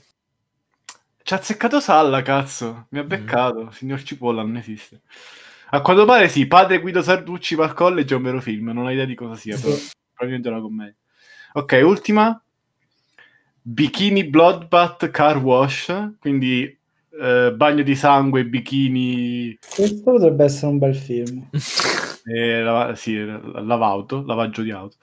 Ci 1.21 1.33
ha 1.33 1.37
azzeccato 1.37 1.79
Salla, 1.79 2.21
cazzo. 2.21 2.87
Mi 2.89 2.99
ha 2.99 3.03
beccato. 3.03 3.69
Signor 3.71 4.01
Cipolla 4.01 4.41
non 4.41 4.55
esiste. 4.57 5.01
A 5.69 5.81
quanto 5.81 6.05
pare 6.05 6.29
sì, 6.29 6.47
padre 6.47 6.79
Guido 6.79 7.01
Sarducci 7.01 7.55
va 7.55 7.65
al 7.65 7.73
college 7.73 8.13
è 8.13 8.17
un 8.17 8.23
vero 8.23 8.39
film. 8.39 8.69
Non 8.69 8.85
ho 8.85 8.91
idea 8.91 9.05
di 9.05 9.15
cosa 9.15 9.35
sia, 9.35 9.57
però 9.59 9.75
probabilmente 10.13 10.47
è 10.47 10.51
una 10.51 10.61
commedia. 10.61 10.95
Ok, 11.53 11.81
ultima. 11.83 12.41
Bikini 13.61 14.23
Bloodbath 14.23 15.11
Car 15.11 15.37
Wash, 15.39 16.13
quindi 16.19 16.77
eh, 17.19 17.53
bagno 17.53 17.83
di 17.83 17.95
sangue, 17.95 18.45
bikini, 18.45 19.57
Questo 19.75 20.11
potrebbe 20.11 20.43
essere 20.45 20.67
un 20.67 20.77
bel 20.77 20.95
film. 20.95 21.49
eh, 22.25 22.61
lava- 22.61 22.95
sì, 22.95 23.15
lavauto, 23.25 24.23
lavaggio 24.25 24.61
di 24.61 24.71
auto. 24.71 24.97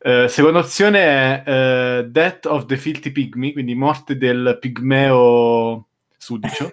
Eh, 0.00 0.26
seconda 0.28 0.60
opzione 0.60 1.00
è 1.00 1.42
eh, 1.44 2.04
Death 2.08 2.46
of 2.46 2.66
the 2.66 2.76
Filthy 2.76 3.10
Pygmy, 3.10 3.52
quindi 3.52 3.74
morte 3.74 4.16
del 4.16 4.58
pigmeo 4.60 5.88
sudicio. 6.16 6.72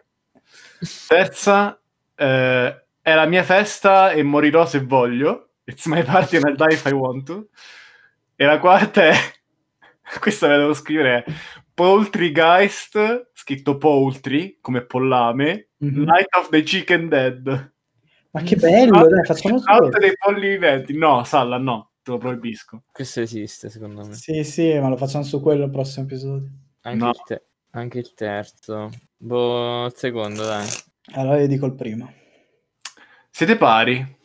Terza 1.07 1.79
eh, 2.15 2.83
è 3.01 3.13
la 3.13 3.25
mia 3.25 3.43
festa 3.43 4.11
e 4.11 4.23
morirò 4.23 4.65
se 4.65 4.79
voglio. 4.81 5.49
It's 5.63 5.85
my 5.87 6.03
party 6.03 6.37
and 6.37 6.45
I'll 6.45 6.55
die 6.55 6.73
if 6.73 6.85
I 6.85 6.91
want 6.91 7.25
to. 7.25 7.47
E 8.35 8.45
la 8.45 8.59
quarta 8.59 9.03
è 9.03 9.13
questa 10.19 10.47
la 10.47 10.57
devo 10.57 10.73
scrivere 10.73 11.25
è 11.75 11.81
Poultrygeist, 11.81 13.31
scritto 13.33 13.77
Poultry 13.77 14.59
come 14.61 14.85
pollame, 14.85 15.69
Mhm. 15.77 16.03
Night 16.03 16.33
of 16.37 16.49
the 16.49 16.63
Chicken 16.63 17.09
Dead. 17.09 17.73
Ma 18.31 18.41
che 18.41 18.55
bello, 18.55 19.07
dai, 19.07 19.23
facciamo 19.25 19.59
solo. 19.59 19.89
dei 19.89 20.13
polli 20.17 20.47
viventi. 20.49 20.97
No, 20.97 21.23
Salla, 21.25 21.57
no, 21.57 21.91
te 22.01 22.11
lo 22.11 22.17
proibisco. 22.17 22.83
Questo 22.91 23.21
esiste, 23.21 23.69
secondo 23.69 24.05
me. 24.05 24.13
Sì, 24.13 24.43
sì, 24.43 24.77
ma 24.79 24.87
lo 24.89 24.97
facciamo 24.97 25.23
su 25.23 25.41
quello 25.41 25.65
il 25.65 25.69
prossimo 25.71 26.05
episodio. 26.05 26.49
Anche, 26.81 26.97
No. 27.03 27.09
il, 27.09 27.21
te- 27.25 27.43
anche 27.71 27.99
il 27.99 28.13
terzo. 28.13 28.89
Boh, 29.17 29.85
il 29.85 29.93
secondo, 29.95 30.43
dai. 30.43 30.67
Allora 31.13 31.39
io 31.39 31.47
dico 31.47 31.65
il 31.65 31.75
primo. 31.75 32.11
Siete 33.29 33.57
pari 33.57 34.17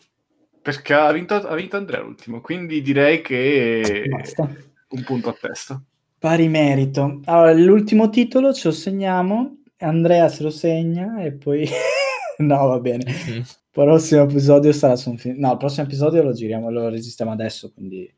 perché 0.62 0.94
ha 0.94 1.10
vinto, 1.12 1.34
ha 1.34 1.54
vinto 1.54 1.76
Andrea 1.76 2.00
l'ultimo, 2.00 2.40
quindi 2.40 2.80
direi 2.80 3.20
che 3.22 4.04
Basta. 4.08 4.48
un 4.88 5.02
punto 5.04 5.28
a 5.30 5.32
testa. 5.38 5.82
Pari 6.20 6.48
merito. 6.48 7.22
Allora, 7.24 7.54
l'ultimo 7.54 8.10
titolo 8.10 8.52
ce 8.52 8.68
lo 8.68 8.74
segniamo, 8.74 9.62
Andrea 9.78 10.28
se 10.28 10.42
lo 10.42 10.50
segna 10.50 11.22
e 11.22 11.32
poi... 11.32 11.66
no, 12.40 12.66
va 12.66 12.78
bene. 12.78 13.04
Il 13.10 13.46
prossimo 13.70 14.24
episodio 14.24 14.70
sarà 14.72 14.96
su 14.96 15.08
un 15.08 15.16
film. 15.16 15.38
No, 15.38 15.52
il 15.52 15.56
prossimo 15.56 15.86
episodio 15.86 16.22
lo 16.22 16.32
giriamo, 16.32 16.70
lo 16.70 16.88
registriamo 16.88 17.32
adesso, 17.32 17.72
quindi 17.72 18.12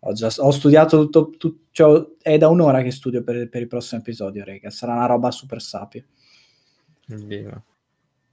ho 0.00 0.12
già 0.12 0.30
ho 0.38 0.50
studiato 0.50 1.08
tutto, 1.08 1.30
tut- 1.38 1.60
cioè, 1.70 2.04
è 2.20 2.36
da 2.36 2.48
un'ora 2.48 2.82
che 2.82 2.90
studio 2.90 3.22
per, 3.22 3.48
per 3.48 3.62
il 3.62 3.68
prossimo 3.68 4.00
episodio, 4.00 4.44
raga. 4.44 4.70
Sarà 4.70 4.94
una 4.94 5.06
roba 5.06 5.30
super 5.30 5.62
sapia. 5.62 6.04
Evviva. 7.08 7.62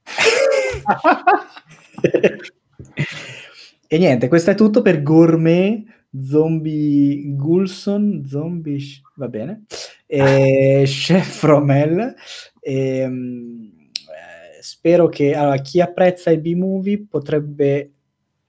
e 3.88 3.98
niente, 3.98 4.28
questo 4.28 4.52
è 4.52 4.56
tutto 4.56 4.82
per 4.82 5.04
Gourmet 5.04 5.95
Zombie 6.24 7.36
Gulson, 7.36 8.24
Zombie, 8.26 8.80
va 9.16 9.28
bene, 9.28 9.66
e 10.06 10.84
Chef 10.88 11.44
Romel. 11.44 12.14
E, 12.60 13.08
mm, 13.08 13.64
eh, 13.64 14.62
spero 14.62 15.08
che 15.08 15.34
allora, 15.36 15.58
chi 15.58 15.82
apprezza 15.82 16.32
i 16.32 16.38
B-movie 16.38 17.06
potrebbe 17.10 17.92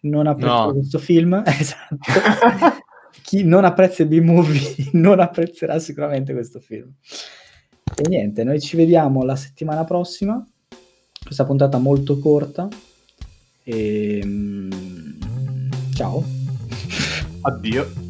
non 0.00 0.26
apprezzare 0.26 0.66
No. 0.66 0.72
questo 0.72 0.98
film, 0.98 1.42
esatto. 1.46 1.96
chi 3.22 3.42
non 3.44 3.64
apprezza 3.64 4.02
i 4.02 4.06
B-movie 4.06 4.90
non 4.92 5.20
apprezzerà 5.20 5.78
sicuramente 5.78 6.32
questo 6.32 6.60
film. 6.60 6.92
E 7.96 8.08
niente, 8.08 8.44
noi 8.44 8.60
ci 8.60 8.76
vediamo 8.76 9.22
la 9.22 9.36
settimana 9.36 9.84
prossima. 9.84 10.44
Questa 11.22 11.44
puntata 11.44 11.78
molto 11.78 12.18
corta. 12.18 12.68
E, 13.64 14.20
mm, 14.24 14.70
ciao. 15.94 16.35
Addio. 17.46 18.05